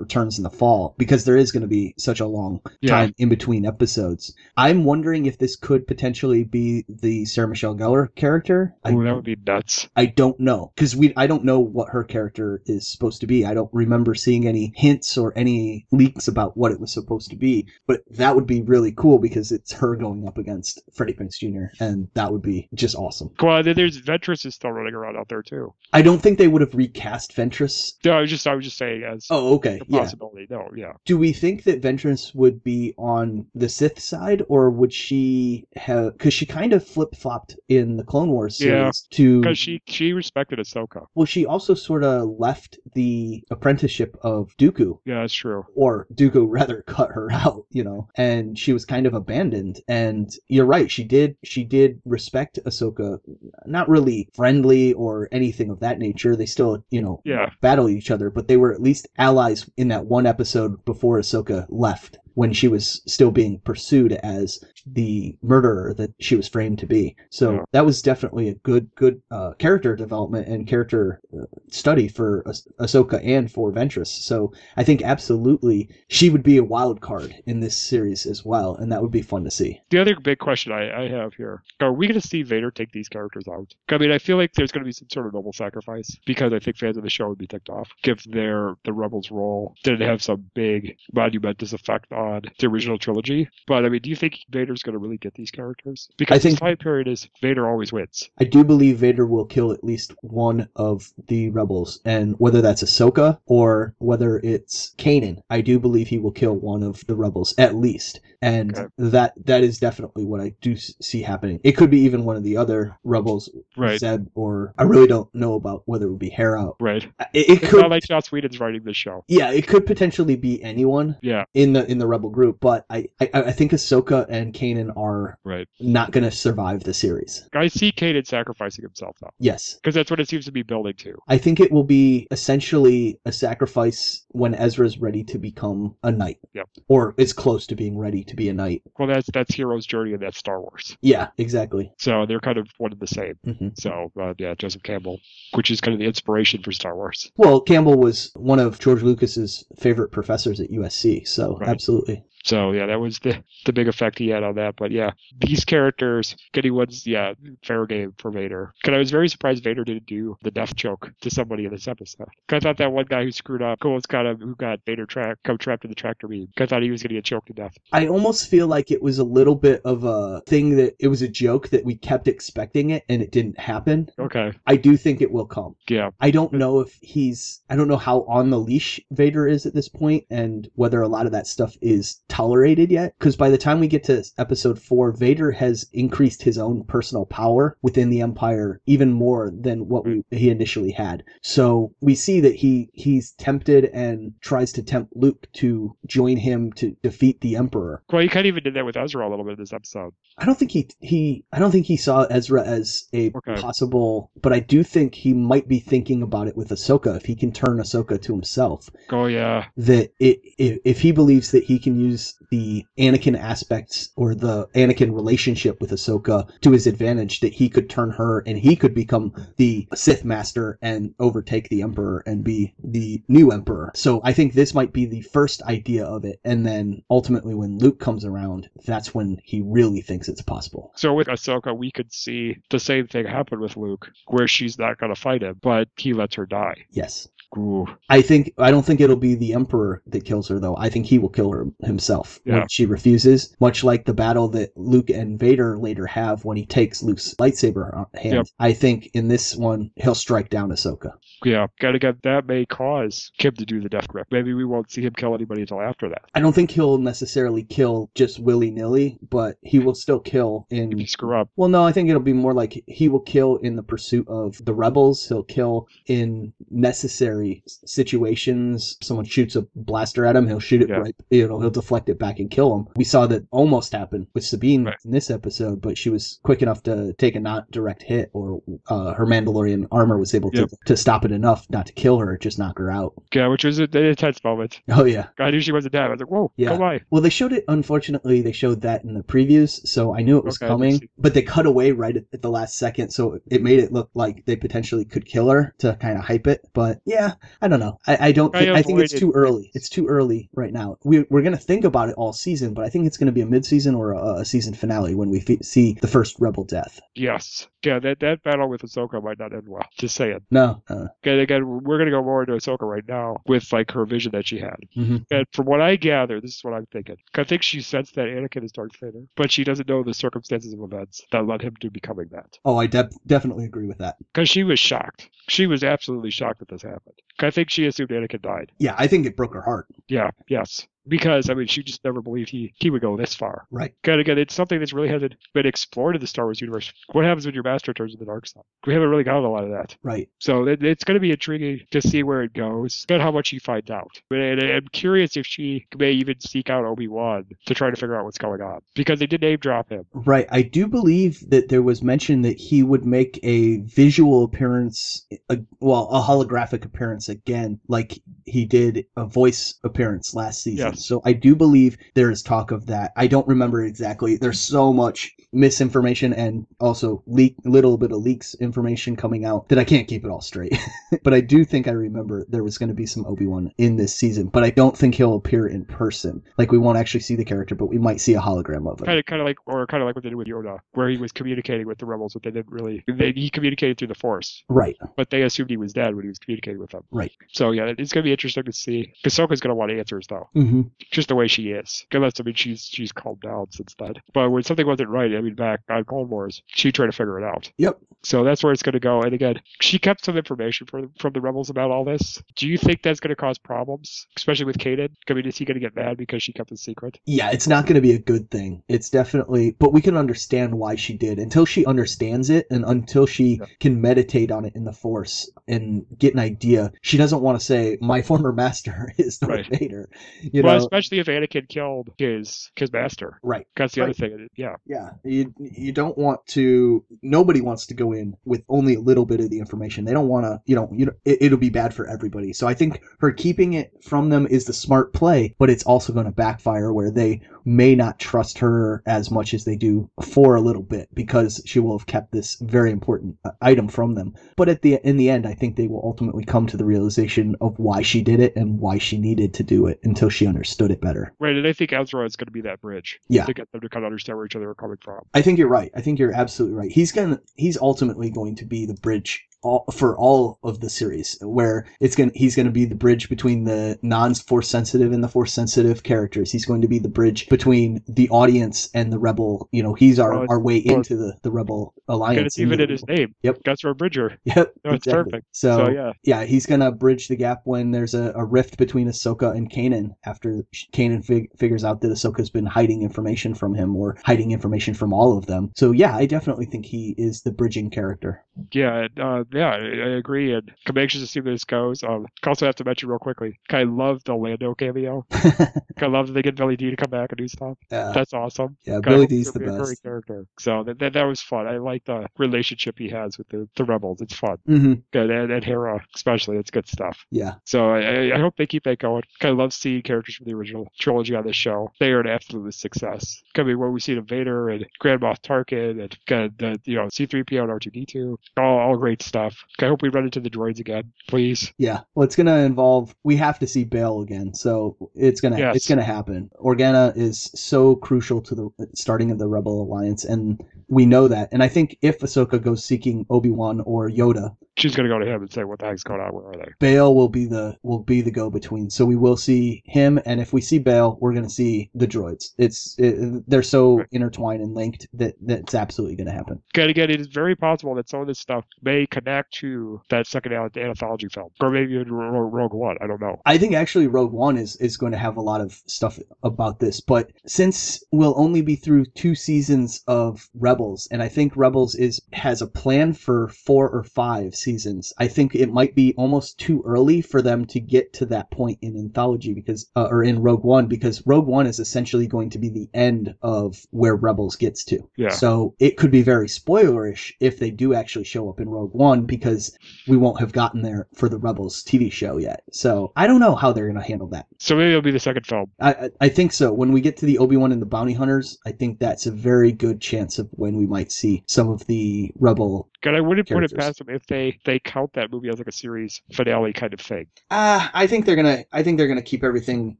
[0.00, 2.90] returns in the fall because there is going to be such a long Yeah.
[2.90, 4.34] time in between episodes.
[4.56, 8.74] I'm wondering if this could potentially be the Sarah Michelle Gellar character.
[8.84, 9.88] I, that would be nuts.
[9.96, 13.44] I don't know because we I don't know what her character is supposed to be.
[13.44, 17.36] I don't remember seeing any hints or any leaks about what it was supposed to
[17.36, 17.66] be.
[17.86, 21.74] But that would be really cool because it's her going up against Freddie Prinze Jr.
[21.80, 23.30] and that would be just awesome.
[23.42, 25.72] Well, there's Ventress is still running around out there too.
[25.92, 27.92] I don't think they would have recast Ventress.
[28.04, 29.98] No, I was just I was just saying as Oh, okay, a yeah.
[30.00, 30.46] possibility.
[30.50, 30.92] No, yeah.
[31.04, 36.12] Do we think that Ventress would be on the Sith side, or would she have?
[36.16, 40.12] Because she kind of flip flopped in the Clone Wars Yeah, to Because she she
[40.12, 41.06] respected Ahsoka.
[41.14, 45.64] Well, she also sort of left the apprenticeship of Dooku, Yeah, that's true.
[45.74, 49.80] or Dooku rather cut her out, you know, and she was kind of abandoned.
[49.88, 53.18] And you're right, she did she did respect Ahsoka,
[53.66, 56.36] not really friendly or anything of that nature.
[56.36, 57.50] They still, you know, Yeah.
[57.60, 61.66] battle each other, but they were at least allies in that one episode before Ahsoka
[61.68, 62.18] left.
[62.34, 67.14] When she was still being pursued as the murderer that she was framed to be,
[67.30, 67.64] so Yeah.
[67.72, 72.84] that was definitely a good, good uh, character development and character uh, study for Ah-
[72.84, 74.08] Ahsoka and for Ventress.
[74.08, 78.74] So I think absolutely she would be a wild card in this series as well,
[78.76, 79.80] and that would be fun to see.
[79.90, 82.92] The other big question I, I have here: Are we going to see Vader take
[82.92, 83.74] these characters out?
[83.90, 86.52] I mean, I feel like there's going to be some sort of noble sacrifice because
[86.52, 89.74] I think fans of the show would be ticked off if their the Rebels role
[89.84, 92.21] didn't have some big monumentous effect on
[92.58, 93.48] the original trilogy.
[93.66, 96.08] But I mean, do you think Vader's going to really get these characters?
[96.16, 98.28] Because I think- time period is Vader always wins.
[98.38, 102.82] I do believe Vader will kill at least one of the rebels, and whether that's
[102.82, 107.54] Ahsoka or whether it's Kanan, I do believe he will kill one of the rebels
[107.58, 108.86] at least, and Okay.
[108.98, 111.60] that that is definitely what I do see happening.
[111.64, 113.98] It could be even one of the other rebels, Right.
[113.98, 116.70] Zeb, or I really don't know about whether it would be Hera.
[116.80, 117.04] Right.
[117.04, 119.24] It, it It's could, not like Joss Whedon's writing this show.
[119.28, 121.44] yeah, it could potentially be anyone Yeah.
[121.54, 125.38] in the in the rebel group, but I I, I think Ahsoka and Kanan are
[125.44, 125.66] Right.
[125.80, 127.48] not going to survive the series.
[127.54, 130.94] I see Kanan sacrificing himself though, Yes, because that's what it seems to be building
[130.98, 131.14] to.
[131.28, 136.38] I think it will be essentially a sacrifice when Ezra's ready to become a knight.
[136.54, 136.68] Yep.
[136.88, 138.82] Or is close to being ready to be a knight.
[138.98, 140.96] Well, that's that's Hero's journey and that's Star Wars.
[141.00, 141.92] Yeah, exactly.
[141.98, 143.34] So they're kind of one and the same.
[143.44, 145.18] hmm So uh, yeah, Joseph Campbell,
[145.54, 147.30] which is kind of the inspiration for Star Wars.
[147.36, 151.68] Well, Campbell was one of George Lucas's favorite professors at USC, so Right.
[151.68, 152.01] absolutely.
[152.02, 152.31] Absolutely.
[152.44, 154.74] So yeah, that was the the big effect he had on that.
[154.76, 157.34] But yeah, these characters, getting ones, yeah,
[157.64, 158.72] fair game for Vader.
[158.82, 161.88] Because I was very surprised Vader didn't do the death choke to somebody in this
[161.88, 162.28] episode.
[162.48, 164.80] 'Cause I thought that one guy who screwed up, who was kind of who got
[164.86, 166.48] Vader trapped, come trapped in the tractor beam.
[166.56, 167.76] 'Cause I thought he was gonna get choked to death.
[167.92, 171.22] I almost feel like it was a little bit of a thing that it was
[171.22, 174.08] a joke that we kept expecting it and it didn't happen.
[174.18, 175.76] Okay, I do think it will come.
[175.88, 179.64] yeah, I don't know if he's I don't know how on the leash Vader is
[179.66, 183.50] at this point and whether a lot of that stuff is tolerated yet because by
[183.50, 188.08] the time we get to episode 4 Vader has increased his own personal power within
[188.08, 191.22] the empire even more than what we, he initially had.
[191.42, 196.72] So we see that he he's tempted and tries to tempt Luke to join him
[196.74, 198.02] to defeat the emperor.
[198.10, 200.12] well, he kind of even did that with Ezra a little bit in this episode.
[200.38, 203.60] I don't think he he I don't think he saw Ezra as a Okay.
[203.60, 207.34] possible, but I do think he might be thinking about it with Ahsoka if he
[207.34, 208.88] can turn Ahsoka to himself.
[209.10, 214.10] Oh yeah, That it, if if he believes that he can use the Anakin aspects
[214.16, 218.58] or the Anakin relationship with Ahsoka to his advantage, that he could turn her and
[218.58, 223.90] he could become the Sith master and overtake the Emperor and be the new Emperor.
[223.94, 227.78] So I think this might be the first idea of it, and then ultimately when
[227.78, 230.92] Luke comes around, that's when he really thinks it's possible.
[230.96, 234.98] So with Ahsoka, we could see the same thing happen with Luke, where she's not
[234.98, 236.84] going to fight him, but he lets her die.
[236.90, 237.28] Yes.
[237.56, 237.86] Ooh.
[238.08, 240.74] I think I don't think it'll be the Emperor that kills her though.
[240.78, 242.11] I think he will kill her himself
[242.44, 242.58] Yeah.
[242.58, 246.66] when she refuses, much like the battle that Luke and Vader later have when he
[246.66, 248.34] takes Luke's lightsaber hand.
[248.34, 248.46] Yep.
[248.58, 251.12] I think in this one he'll strike down Ahsoka.
[251.44, 254.28] Yeah, gotta get that may cause Kim to do the death grip.
[254.30, 256.22] Maybe we won't see him kill anybody until after that.
[256.34, 260.98] I don't think he'll necessarily kill just willy nilly, but he will still kill If
[260.98, 263.76] you screw up, Well, no, I think it'll be more like he will kill in
[263.76, 265.26] the pursuit of the rebels.
[265.28, 268.96] He'll kill in necessary situations.
[269.02, 270.96] Someone shoots a blaster at him, he'll shoot it Yeah.
[270.96, 271.14] right.
[271.30, 272.86] You know, he'll deflect it back and kill him.
[272.96, 274.96] We saw that almost happen with Sabine Right.
[275.04, 278.62] in this episode, but she was quick enough to take a not direct hit, or
[278.88, 280.70] uh, her Mandalorian armor was able to Yep.
[280.86, 283.14] to stop it enough not to kill her, just knock her out.
[283.34, 284.80] yeah, which was a- an intense moment.
[284.90, 285.26] Oh yeah.
[285.38, 286.02] I knew she wasn't dead.
[286.04, 286.76] I was like, whoa, Yeah.
[286.76, 287.00] by.
[287.10, 287.64] Well, they showed it.
[287.68, 291.08] Unfortunately, they showed that in the previews, so I knew it was Okay, coming.
[291.18, 294.10] But they cut away right at, at the last second, so it made it look
[294.14, 296.60] like they potentially could kill her to kind of hype it.
[296.72, 297.98] But yeah, I don't know.
[298.06, 298.54] I, I don't.
[298.54, 299.70] I Think, I think it's too early.
[299.74, 300.96] It's too early right now.
[301.04, 303.46] We, we're gonna think about it all season, but I think it's gonna be a
[303.46, 307.00] mid-season or a, a season finale when we fe- see the first Rebel death.
[307.14, 307.68] Yes.
[307.84, 309.82] Yeah, that, that battle with Ahsoka might not end well.
[309.98, 310.38] Just saying.
[310.52, 310.82] No.
[310.88, 314.04] Uh, Again, again, we're going to go more into Ahsoka right now with like her
[314.06, 314.76] vision that she had.
[314.96, 315.26] Mhm.
[315.32, 317.16] And from what I gather, this is what I'm thinking.
[317.34, 320.72] I think she sensed that Anakin is Darth Vader, but she doesn't know the circumstances
[320.72, 322.56] of events that led him to becoming that.
[322.64, 324.16] oh, I de- definitely agree with that.
[324.32, 325.28] Because she was shocked.
[325.48, 327.16] She was absolutely shocked that this happened.
[327.40, 328.70] I think she assumed Anakin died.
[328.78, 329.88] Yeah, I think it broke her heart.
[330.06, 330.86] Yeah, yes.
[331.06, 333.66] Because, I mean, she just never believed he, he would go this far.
[333.70, 333.94] Right.
[334.04, 336.92] Again, again, it's something that's really hasn't been explored in the Star Wars universe.
[337.12, 338.62] What happens when your master turns to the dark side?
[338.86, 339.96] We haven't really gotten a lot of that.
[340.02, 340.28] Right.
[340.38, 343.48] So it, it's going to be intriguing to see where it goes and how much
[343.48, 344.10] she finds out.
[344.30, 348.16] And I'm curious if she may even seek out Obi Wan to try to figure
[348.16, 350.06] out what's going on because they did name drop him.
[350.12, 350.46] Right.
[350.50, 355.58] I do believe that there was mention that he would make a visual appearance, a,
[355.80, 360.91] well, a holographic appearance again, like he did a voice appearance last season.
[360.94, 361.04] Yes.
[361.06, 363.12] So I do believe there is talk of that.
[363.16, 364.36] I don't remember exactly.
[364.36, 369.78] There's so much misinformation and also leak, little bit of leaks information coming out that
[369.78, 370.76] I can't keep it all straight.
[371.22, 373.96] but I do think I remember there was going to be some Obi Wan in
[373.96, 376.42] this season, but I don't think he'll appear in person.
[376.58, 379.06] Like we won't actually see the character, but we might see a hologram of him.
[379.06, 381.08] Kind of, kind of like, or kind of like what they did with Yoda, where
[381.08, 383.04] he was communicating with the rebels, but they didn't really.
[383.06, 384.96] They, he communicated through the Force, Right.
[385.16, 387.04] but they assumed he was dead when he was communicating with them.
[387.10, 387.32] Right.
[387.52, 389.12] So yeah, it's going to be interesting to see.
[389.22, 390.81] because Ahsoka's going to want answers though, Mm-hmm.
[391.10, 392.06] Just the way she is.
[392.12, 394.14] Unless I mean she's she's calmed down since then.
[394.32, 397.38] But when something wasn't right, I mean back on Clone Wars, she tried to figure
[397.40, 397.70] it out.
[397.78, 397.98] Yep.
[398.24, 399.20] So that's where it's going to go.
[399.22, 402.42] And again, she kept some information from from the rebels about all this.
[402.56, 405.10] Do you think that's going to cause problems, especially with Kanan?
[405.28, 407.18] I mean, is he going to get mad because she kept the secret?
[407.26, 408.82] Yeah, it's not going to be a good thing.
[408.88, 413.26] It's definitely, but we can understand why she did until she understands it and until
[413.26, 413.66] she Yeah.
[413.80, 416.92] can meditate on it in the Force and get an idea.
[417.02, 419.66] She doesn't want to say, "My former master is Darth Right.
[419.78, 420.08] Vader."
[420.42, 423.38] You well, especially if Anakin killed his his master.
[423.42, 423.66] right?
[423.76, 424.48] That's the other thing.
[424.56, 427.04] Yeah, Yeah, you you don't want to.
[427.22, 430.04] Nobody wants to go in with only a little bit of the information.
[430.04, 430.60] They don't want to.
[430.66, 432.52] You know, you know, it, it'll be bad for everybody.
[432.52, 436.12] So I think her keeping it from them is the smart play, but it's also
[436.12, 440.54] going to backfire where they may not trust her as much as they do for
[440.54, 444.34] a little bit because she will have kept this very important uh, item from them.
[444.56, 447.56] But at the in the end, I think they will ultimately come to the realization
[447.60, 450.90] of why she did it and why she needed to do it until she understood
[450.90, 451.32] it better.
[451.38, 453.44] Right, and I think Ezra is going to be that bridge Yeah.
[453.44, 455.24] to get them to kind of understand where each other are coming from.
[455.34, 455.90] I think you're right.
[455.94, 456.90] I think you're absolutely right.
[456.92, 461.38] He's gonna he's ultimately going to be the bridge all, for all of the series
[461.40, 465.28] where it's going he's going to be the bridge between the non-force sensitive and the
[465.28, 466.50] force sensitive characters.
[466.52, 470.18] He's going to be the bridge between the audience and the rebel, you know, he's
[470.18, 472.46] our, Well, our way well, into the, the rebel And alliance.
[472.46, 473.34] it's even in his name.
[473.42, 473.58] Yep.
[473.66, 474.38] Ezra Bridger.
[474.44, 474.72] Yep.
[474.84, 475.30] No, it's exactly.
[475.32, 475.46] perfect.
[475.52, 476.12] So, So, yeah.
[476.24, 480.14] yeah, he's gonna bridge the gap when there's a, a rift between Ahsoka and Kanan
[480.24, 484.94] after Kanan fig- figures out that Ahsoka's been hiding information from him or hiding information
[484.94, 485.70] from all of them.
[485.76, 488.44] So yeah, I definitely think he is the bridging character.
[488.72, 490.52] Yeah, uh, yeah, I, I agree.
[490.54, 492.02] And I'm anxious to see where this goes.
[492.02, 495.26] Um, I also have to mention real quickly, I love the Lando cameo.
[495.32, 497.76] I love that they get Billy Dee to come back and do stuff.
[497.90, 498.76] Uh, That's awesome.
[498.84, 500.02] yeah, Billy Dee's the be a great best.
[500.02, 500.46] character.
[500.58, 501.66] So that, that that was fun.
[501.66, 504.20] I like the relationship he has with the, the rebels.
[504.20, 504.56] It's fun.
[504.66, 506.56] hmm Good, and, and Hera especially.
[506.56, 507.24] It's good stuff.
[507.30, 509.22] Yeah, So I, I hope they keep that going.
[509.42, 511.90] I love seeing characters from the original trilogy on this show.
[512.00, 513.42] They are an absolute success.
[513.56, 517.08] I mean, what we see of Vader and Grand Moff Tarkin and the you know
[517.10, 519.41] C-3PO and R2D2, all, all great stuff.
[519.80, 521.72] I hope we run into the droids again, please.
[521.78, 522.00] yeah.
[522.14, 523.14] Well, it's gonna involve.
[523.24, 525.76] We have to see Bail again, so it's gonna Yes.
[525.76, 526.50] it's gonna happen.
[526.60, 531.48] Organa is so crucial to the starting of the Rebel Alliance, and we know that.
[531.52, 535.26] And I think if Ahsoka goes seeking Obi Wan or Yoda, She's gonna go to
[535.26, 536.32] him and say, "What the heck's going on?
[536.34, 538.88] Where are they?" Bail will be the will be the go between.
[538.88, 542.06] So we will see him, and if we see Bail, we're going to see the
[542.06, 542.52] droids.
[542.56, 544.06] It's it, they're so Right.
[544.12, 546.62] intertwined and linked that that's absolutely going to happen.
[546.74, 550.26] And again, it is very possible that some of this stuff may connect to that
[550.26, 552.96] second anthology film, or maybe even Ro- Ro- Rogue One.
[553.00, 553.40] I don't know.
[553.46, 556.78] I think actually Rogue One is is going to have a lot of stuff about
[556.80, 561.94] this, but since we'll only be through two seasons of Rebels, and I think Rebels
[561.94, 566.58] is has a plan for four or five seasons, I think it might be almost
[566.58, 570.42] too early for them to get to that point in anthology because uh, or in
[570.42, 574.56] Rogue One because Rogue One is essentially going to be the end of where Rebels
[574.56, 575.08] gets to.
[575.16, 575.30] Yeah.
[575.30, 579.21] So it could be very spoilerish if they do actually show up in Rogue One
[579.26, 579.76] because
[580.08, 582.62] we won't have gotten there for the Rebels TV show yet.
[582.72, 584.46] So I don't know how they're going to handle that.
[584.58, 585.70] So maybe it'll be the second film.
[585.80, 586.72] I, I think so.
[586.72, 589.30] When we get to the Obi Wan and the Bounty Hunters, I think that's a
[589.32, 592.88] very good chance of when we might see some of the Rebel.
[593.04, 595.66] And I wouldn't put it past them if they they count that movie as like
[595.66, 597.26] a series finale kind of thing.
[597.50, 598.62] Uh, I think they're gonna.
[598.72, 599.96] I think they're gonna keep everything.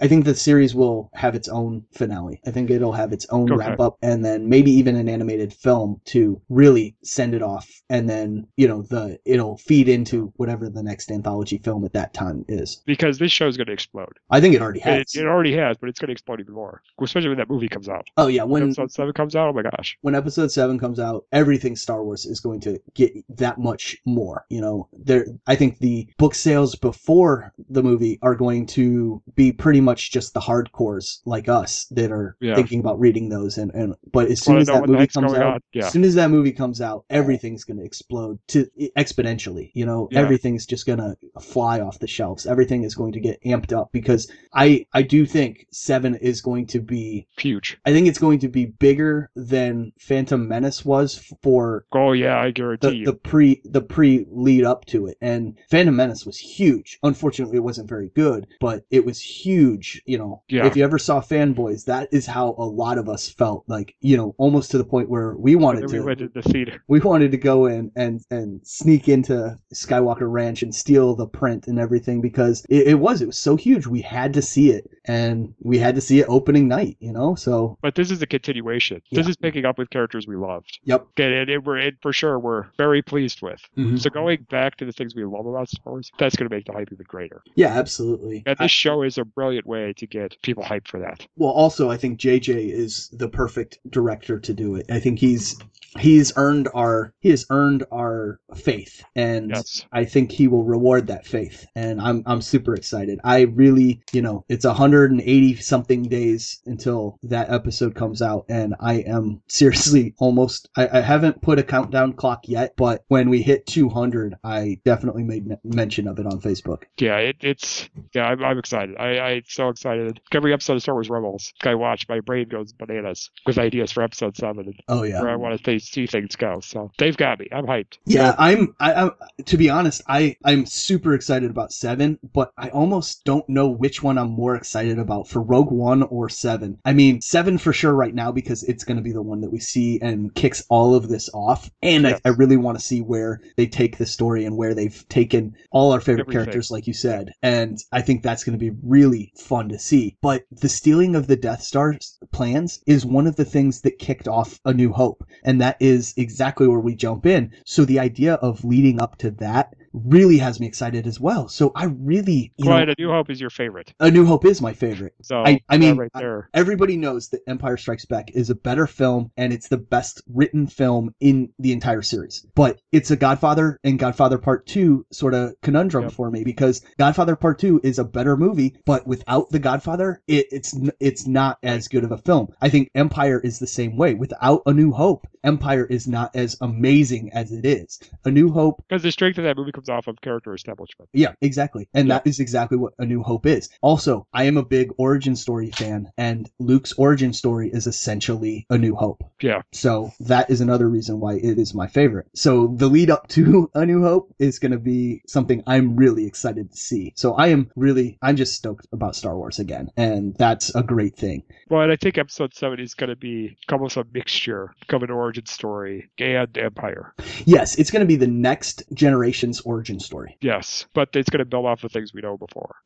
[0.00, 2.40] I think the series will have its own finale.
[2.46, 3.68] I think it'll have its own Okay.
[3.68, 7.68] wrap up, and then maybe even an animated film to really send it off.
[7.90, 11.92] And then you know the Uh, it'll feed into whatever the next anthology film at
[11.92, 12.82] that time is.
[12.86, 14.12] Because this show's going to explode.
[14.30, 15.14] I think it already has.
[15.14, 16.82] It, it already has, but it's going to explode even more.
[17.00, 18.06] Especially when that movie comes out.
[18.16, 19.96] oh yeah, When when episode 7 comes out, oh my gosh.
[20.02, 24.44] when episode 7 comes out everything star wars is going to get that much more
[24.48, 29.52] you know there i think the book sales before the movie are going to be
[29.52, 32.54] pretty much just the hardcores like us that are Yeah.
[32.54, 35.62] thinking about reading those and, and but as soon as that movie comes out?
[35.72, 35.86] Yeah.
[35.86, 40.08] as soon as that movie comes out everything's going to explode to exponentially you know
[40.10, 40.20] Yeah.
[40.20, 43.90] everything's just going to fly off the shelves everything is going to get amped up
[43.92, 47.78] because i i do think 7 is going to be Huge.
[47.84, 52.50] I think it's going to be bigger than Phantom Menace was for Oh, yeah, I
[52.50, 53.04] guarantee the, you.
[53.06, 55.16] the pre the pre lead up to it.
[55.20, 56.98] And Phantom Menace was huge.
[57.02, 60.02] Unfortunately, it wasn't very good, but it was huge.
[60.06, 60.66] You know, Yeah.
[60.66, 63.64] if you ever saw Fanboys, that is how a lot of us felt.
[63.66, 66.28] Like you know, almost to the point where we wanted then to we went to
[66.28, 66.82] the theater.
[66.88, 71.66] we wanted to go in and and sneak into Skywalker Ranch and steal the print
[71.66, 73.86] and everything because it, it was it was so huge.
[73.86, 76.96] We had to see it, and we had to see it opening night.
[77.00, 79.00] You know, so But this is a continuation.
[79.12, 80.78] This is picking up with characters we loved.
[80.84, 81.06] yep.
[81.16, 83.60] And, and, it, we're, and for sure, we're very pleased with.
[83.78, 83.98] Mhm.
[84.00, 86.66] So going back to the things we love about Star Wars, that's going to make
[86.66, 87.42] the hype even greater.
[87.54, 88.42] Yeah, absolutely.
[88.46, 91.26] And I- this show is a brilliant way to get people hyped for that.
[91.36, 94.86] well, also, I think JJ is the perfect director to do it.
[94.90, 95.56] I think he's
[95.98, 99.86] he's earned our he has earned our faith, and Yes.
[99.92, 101.66] I think he will reward that faith.
[101.76, 103.20] And I'm I'm super excited.
[103.24, 108.94] I really, you know, it's 180 something days until that episode comes out, and I
[109.16, 110.68] am seriously almost.
[110.76, 114.34] I, I haven't put a countdown clock yet, but when we hit 200.
[114.42, 116.84] I definitely made mention of it on Facebook.
[116.98, 118.96] Yeah, it, it's yeah, I'm, I'm excited.
[118.98, 120.20] I, I'm so excited.
[120.32, 124.02] Every episode of Star Wars Rebels I watch, my brain goes bananas with ideas for
[124.02, 125.20] episode seven and Oh yeah.
[125.20, 126.60] where I want to see things go.
[126.60, 127.48] So they've got me.
[127.52, 127.98] I'm hyped.
[128.06, 128.55] Yeah, I'm.
[128.80, 129.10] I, I'm.
[129.46, 134.02] To be honest, I I'm super excited about seven, but I almost don't know which
[134.02, 136.78] one I'm more excited about for Rogue One or seven.
[136.84, 139.50] I mean, seven for sure right now because it's going to be the one that
[139.52, 142.20] we see and kicks all of this off, and Yes.
[142.24, 145.54] I, I really want to see where they take the story and where they've taken
[145.70, 146.44] all our favorite Everything.
[146.44, 150.16] characters, like you said, and I think that's going to be really fun to see.
[150.22, 154.28] But the stealing of the Death Star's plans is one of the things that kicked
[154.28, 157.52] off A New Hope, and that is exactly where we jump in.
[157.64, 159.74] So the idea of leading up to that
[160.04, 161.48] really has me excited as well.
[161.48, 163.94] So I really, you know, A New Hope is your favorite.
[164.00, 165.14] A New Hope is my favorite.
[165.22, 166.22] So I- I mean, right I-
[166.54, 170.66] Everybody knows that Empire Strikes Back is a better film and it's the best written
[170.66, 172.46] film in the entire series.
[172.54, 176.12] But it's a Godfather and Godfather Part 2 sort of conundrum Yep.
[176.12, 180.46] for me because Godfather Part 2 is a better movie, but without the Godfather, it,
[180.50, 182.48] it's it's not as good of a film.
[182.60, 184.14] I think Empire is the same way.
[184.14, 187.98] Without A New Hope, Empire is not as amazing as it is.
[188.24, 191.08] A New Hope Because the strength of that movie comes off of character establishment.
[191.12, 191.88] yeah, exactly.
[191.94, 192.14] And Yeah.
[192.18, 193.68] that is exactly what A New Hope is.
[193.82, 198.78] Also, I am a big origin story fan, and Luke's origin story is essentially A
[198.78, 199.22] New Hope.
[199.42, 199.62] Yeah.
[199.72, 202.26] So that is another reason why it is my favorite.
[202.34, 206.26] So the lead up to A New Hope is going to be something I'm really
[206.26, 207.12] excited to see.
[207.16, 211.16] So I am really, I'm just stoked about Star Wars again, and that's a great
[211.16, 211.42] thing.
[211.68, 215.10] Well, and I think episode seven is going to be almost a mixture of an
[215.10, 217.14] origin story and Empire.
[217.44, 220.36] Yes, it's going to be the next generation's origin story.
[220.40, 222.76] Yes, but it's going to build off the things we know before.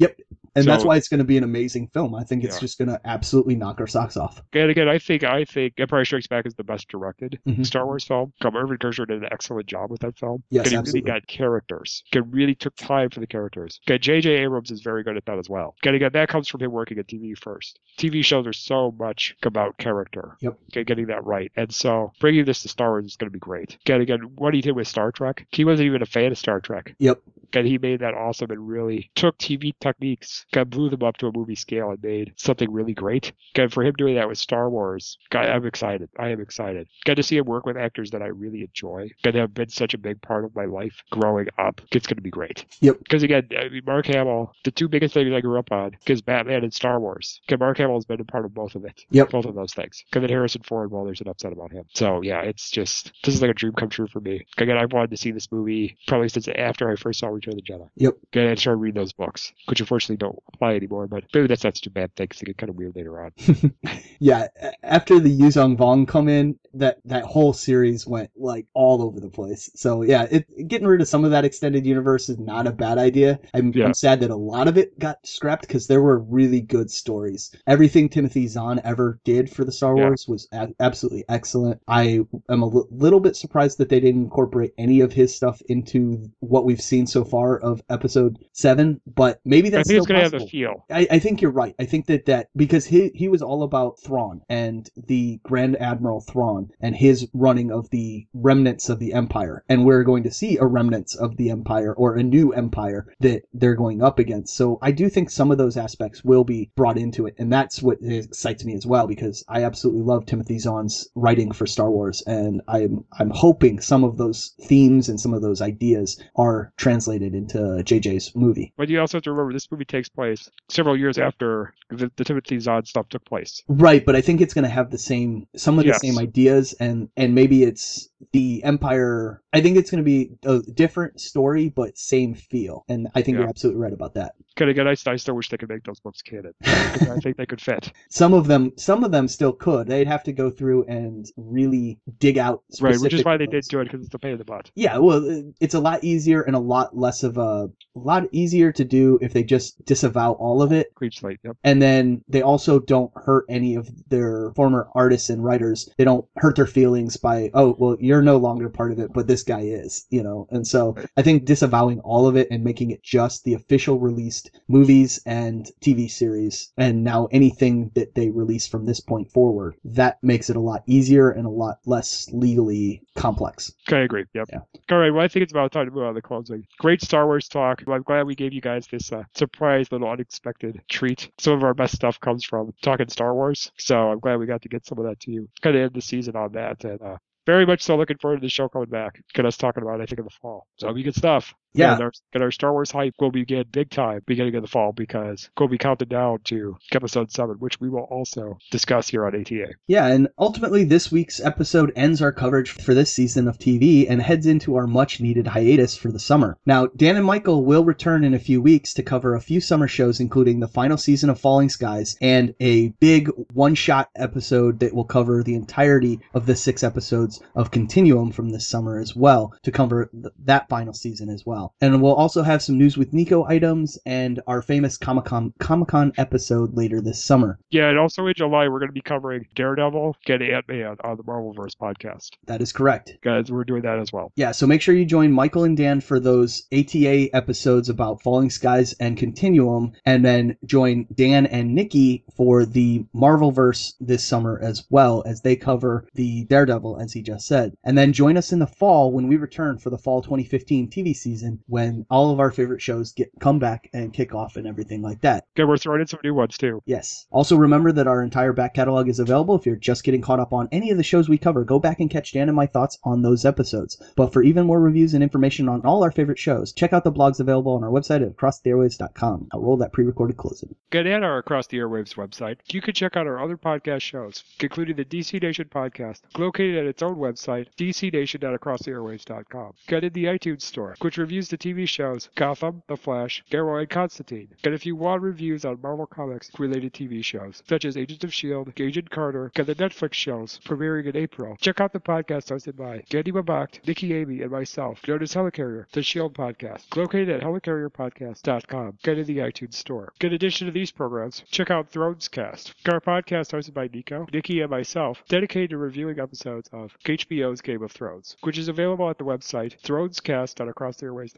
[0.57, 2.15] And that's why it's going to be an amazing film.
[2.15, 2.61] I think it's Yeah.
[2.61, 4.43] just going to absolutely knock our socks off.
[4.53, 7.65] And again, I think I think Empire Strikes Back is the best directed Mhm.
[7.65, 8.33] Star Wars film.
[8.45, 10.43] Irvin Kershner did an excellent job with that film.
[10.51, 11.11] Yes, and he absolutely.
[11.11, 12.03] really got characters.
[12.13, 13.81] He really took time for the characters.
[13.89, 14.31] Okay, J.J.
[14.39, 15.75] Abrams is very good at that as well.
[15.85, 17.79] Okay, again, that comes from him working at TV first.
[17.97, 20.37] TV shows are so much about character.
[20.41, 20.59] Yep.
[20.73, 21.51] Okay, getting that right.
[21.57, 23.79] And so bringing this to Star Wars is going to be great.
[23.87, 26.61] Again, again, what he did with Star Trek, he wasn't even a fan of Star
[26.61, 26.95] Trek.
[26.99, 27.21] Yep.
[27.53, 31.17] And he made that awesome and really took TV techniques, kind of blew them up
[31.19, 33.33] to a movie scale and made something really great.
[33.55, 36.09] And for him doing that with Star Wars, God, I'm excited.
[36.19, 36.89] I am excited.
[37.05, 39.95] Got to see him work with actors that I really enjoy, that have been such
[39.95, 41.81] a big part of my life growing up.
[41.93, 42.65] It's going to be great.
[42.81, 42.99] Yep.
[42.99, 46.23] Because again, I mean, Mark Hamill, the two biggest things I grew up on, is
[46.23, 47.41] Batman and Star Wars.
[47.59, 49.05] Mark Hamill has been a part of both of it.
[49.11, 49.31] Yep.
[49.31, 50.03] Both of those things.
[50.11, 51.85] Because then Harrison Ford, well, there's an upset about him.
[51.95, 54.47] So yeah, it's just this is like a dream come true for me.
[54.59, 57.65] Again, I've wanted to see this movie probably since after I first saw Return of
[57.65, 57.89] the Jedi.
[57.97, 58.15] Yep.
[58.29, 61.07] Okay, I started reading those books, which unfortunately don't apply anymore.
[61.07, 63.23] But maybe that's not such a bad thing because they get kind of weird later
[63.23, 63.33] on.
[64.21, 64.49] yeah,
[64.83, 69.29] after the Yuuzhan Vong come in, that that whole series went like all over the
[69.31, 69.71] place.
[69.75, 72.99] So yeah, it, getting rid of some of that extended universe is not a bad
[72.99, 73.39] idea.
[73.55, 73.87] I'm, Yeah.
[73.87, 77.51] I'm sad that a lot of it got scrapped because there were really good stories.
[77.67, 80.05] Everything Timothy Zahn ever did for the Star Yeah.
[80.07, 81.81] Wars was a- absolutely excellent.
[81.89, 86.31] I am a little bit surprised that they didn't incorporate any of his stuff into
[86.41, 90.15] what we've seen so far of Episode Seven, but maybe I that's think it's still
[90.15, 90.49] going to have possible.
[90.49, 90.85] feel.
[90.91, 91.75] I, I think you're right.
[91.79, 96.21] I think that that because he he was all about Thrawn and the Grand Admiral
[96.21, 100.57] Thrawn and his running of the remnants of the Empire, and we're going to see
[100.59, 104.55] a remnants of the Empire or a new Empire that they're going up against.
[104.57, 107.83] So I do think some of those aspects will be brought into it, and that's
[107.83, 112.23] what excites me as well because I absolutely love Timothy Zahn's writing for Star Wars,
[112.27, 117.20] and I'm I'm hoping some of those themes and some of those ideas are translated
[117.23, 118.73] into JJ's movie.
[118.77, 122.25] But you also have to remember this movie takes place several years after the, the
[122.25, 123.63] Timothy Zahn stuff took place.
[123.69, 126.01] Right, but I think it's going to have the same some of the Yes.
[126.03, 130.61] same ideas and and maybe it's the empire I think it's going to be a
[130.73, 132.85] different story but same feel.
[132.89, 133.41] And I think Yeah.
[133.41, 134.35] you're absolutely right about that.
[134.57, 136.53] Kind of, I, I still wish they could make those books canon.
[136.65, 137.93] I think they could fit.
[138.09, 139.87] Some of them some of them still could.
[139.87, 143.65] They'd have to go through and really dig out Right, which is why they did
[143.69, 144.71] do it because it's a pain in the butt.
[144.75, 148.25] Yeah, well, uh, it's a lot easier and a lot less of a, a lot
[148.33, 151.57] easier to do if they just disavow all of it Clean slate, yep.
[151.65, 156.27] and then they also don't hurt any of their former artists and writers they don't
[156.37, 159.61] hurt their feelings by oh well you're no longer part of it but this guy
[159.61, 163.45] is you know and so i think disavowing all of it and making it just
[163.45, 163.99] the official
[164.41, 169.75] released movies and tv series and now anything that they release from this point forward
[169.85, 174.25] that makes it a lot easier and a lot less legally complex Okay, I agree.
[174.35, 174.49] Yep.
[174.53, 174.61] Yeah.
[174.91, 175.11] All right.
[175.11, 176.65] Well, I think it's about time to move on to closing.
[176.79, 177.83] Great Star Wars talk.
[177.89, 181.29] I'm glad we gave you guys this uh, surprise, little unexpected treat.
[181.39, 184.63] Some of our best stuff comes from talking Star Wars, so I'm glad we got
[184.63, 185.49] to get some of that to you.
[185.63, 187.17] Kind of end the season on that, and uh,
[187.47, 189.21] very much so looking forward to the show coming back.
[189.35, 190.67] Get us talking about it, I think, in the fall.
[190.79, 191.53] So it'll be good stuff.
[191.73, 191.95] Yeah.
[191.95, 194.93] And our, and our Star Wars hype will begin big time beginning of the fall
[194.93, 199.39] because we'll be counting down to episode 7, which we will also discuss here on
[199.41, 199.69] ATA.
[199.87, 204.21] Yeah, and ultimately, this week's episode ends our coverage for this season of TV and
[204.21, 206.57] heads into our much needed hiatus for the summer.
[206.67, 209.89] Now, Dan and Michael will return in a few weeks to cover a few summer
[209.89, 214.95] shows, including the final season of Falling Skies and a big one shot episode that
[214.95, 219.53] will cover the entirety of the six episodes of Continuum from this summer as well
[219.63, 221.60] to cover th- that final season as well.
[221.81, 225.89] And we'll also have some news with Nico items and our famous Comic Con Comic
[225.89, 227.59] Con episode later this summer.
[227.71, 231.17] Yeah, and also in July, we're going to be covering Daredevil get Ant Man on
[231.17, 232.31] the Marvelverse podcast.
[232.47, 233.19] That is correct.
[233.23, 234.33] Guys, we're doing that as well.
[234.37, 238.51] Yeah, so make sure you join Michael and Dan for those ATA episodes about Falling
[238.51, 244.85] Skies and Continuum, and then join Dan and Nikki for the Marvelverse this summer as
[244.91, 247.75] well as they cover the Daredevil, as he just said.
[247.85, 251.15] And then join us in the fall when we return for the fall 2015 TV
[251.15, 255.03] season when all of our favorite shows get come back and kick off and everything
[255.03, 255.45] like that.
[255.57, 256.83] Okay, we're throwing in some new ones too.
[256.87, 257.27] Yes.
[257.31, 259.57] Also remember that our entire back catalog is available.
[259.57, 262.01] If you're just getting caught up on any of the shows we cover, go back
[262.01, 264.01] and catch Dan and my thoughts on those episodes.
[264.17, 267.13] But for even more reviews and information on all our favorite shows, check out the
[267.13, 269.49] blogs available on our website at acrosstheairwaves.com.
[269.53, 270.75] I'll roll that pre-recorded closing.
[270.91, 272.59] Get at our Across the Airwaves website.
[272.73, 276.87] You can check out our other podcast shows, including the DC Nation podcast, located at
[276.87, 279.73] its own website, dcnation.acrosstheairwaves.com.
[279.87, 283.89] Get in the iTunes store, which reviews the TV shows Gotham, The Flash, Arrow, and
[283.89, 284.49] Constantine.
[284.63, 288.31] Get if you want reviews on Marvel Comics related TV shows, such as Agents of
[288.31, 291.57] S.H.I.E.L.D., Agent Carter, get the Netflix shows premiering in April.
[291.61, 295.87] Check out the podcast hosted by Gandhi Mabacht, Nikki Amy, and myself, known as Helicarrier,
[295.93, 296.35] the S.H.I.E.L.D.
[296.35, 298.99] podcast, located at helicarrierpodcast.com.
[299.03, 300.13] Get in the iTunes store.
[300.21, 304.61] In addition to these programs, check out Thrones Cast, our podcast hosted by Nico, Nikki,
[304.61, 309.19] and myself, dedicated to reviewing episodes of HBO's Game of Thrones, which is available at
[309.19, 311.30] the website thronescast.acrosstheairwaves.com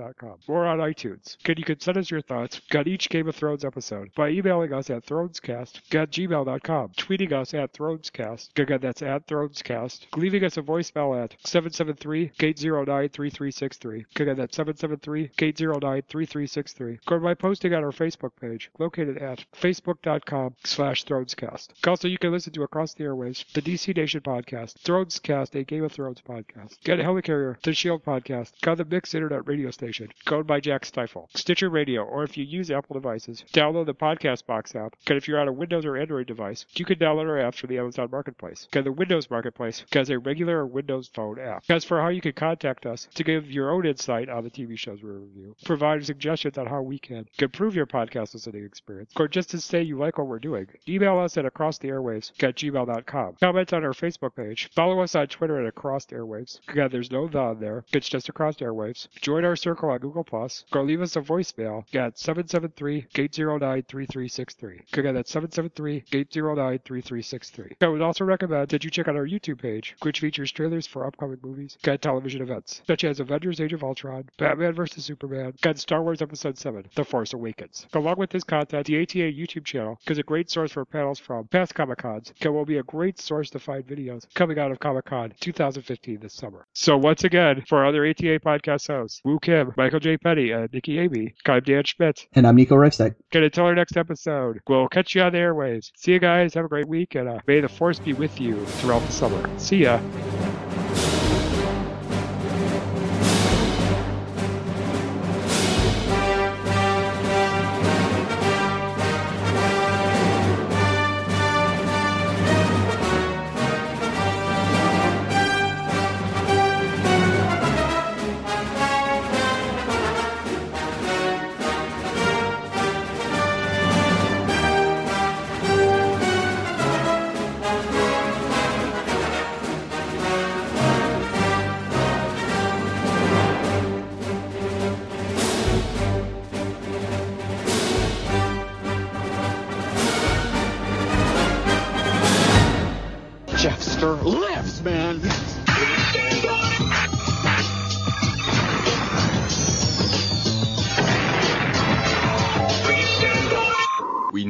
[0.47, 1.37] or on iTunes.
[1.45, 4.73] And you can send us your thoughts on each Game of Thrones episode by emailing
[4.73, 10.57] us at thronescast at gmail.com, tweeting us at thronescast, again that's at thronescast, leaving us
[10.57, 19.19] a voicemail at 773-809-3363, again that's 773-809-3363, or by posting on our Facebook page, located
[19.19, 21.69] at facebook.com slash thronescast.
[21.87, 25.85] Also, you can listen to Across the Airwaves, the DC Nation podcast, Thronescast, a Game
[25.85, 29.82] of Thrones podcast, Get a Helicarrier, the Shield podcast, on the Mix Internet radio station,
[30.31, 34.47] owned by Jack Stifle, Stitcher Radio, or if you use Apple devices, download the Podcast
[34.47, 34.95] Box app.
[35.09, 37.71] And if you're on a Windows or Android device, you can download our apps from
[37.71, 38.69] the Amazon Marketplace.
[38.73, 41.65] And the Windows Marketplace has a regular Windows Phone app.
[41.69, 44.79] As for how you can contact us to give your own insight on the TV
[44.79, 49.29] shows we review, provide suggestions on how we can improve your podcast listening experience, or
[49.29, 53.37] just to say you like what we're doing, email us at acrosstheairwaves at gmail.com.
[53.41, 54.71] Comment on our Facebook page.
[54.75, 56.61] Follow us on Twitter at Across Airwaves.
[56.69, 57.85] Again, there's no the there.
[57.93, 59.09] It's just Across Airwaves.
[59.21, 60.65] Join our circle on Google Plus.
[60.73, 64.99] Or leave us a voicemail at 773-809-3363.
[64.99, 67.73] Again, that's 773-809-3363.
[67.81, 71.07] I would also recommend that you check out our YouTube page, which features trailers for
[71.07, 75.07] upcoming movies and television events, such as Avengers Age of Ultron, Batman vs.
[75.07, 77.87] Superman, and Star Wars Episode 7, The Force Awakens.
[77.95, 81.49] Along with this content, the ATA YouTube channel is a great source for panels from
[81.49, 84.81] past Comic Cons, and will be a great source to find videos coming out of
[84.81, 86.67] Comic Con 2015 this summer.
[86.75, 90.17] So once again, for our other ATA podcast hosts, Woo Kim, Michael J.
[90.17, 92.27] Petty, and Nikki Amy, I'm Dan Schmidt.
[92.35, 93.15] And I'm Nico Reifstack.
[93.35, 95.93] Okay, until our next episode, we'll catch you on the airways.
[95.97, 96.55] See you guys.
[96.55, 99.59] Have a great week, and uh, may the force be with you throughout the summer.
[99.59, 100.01] See ya.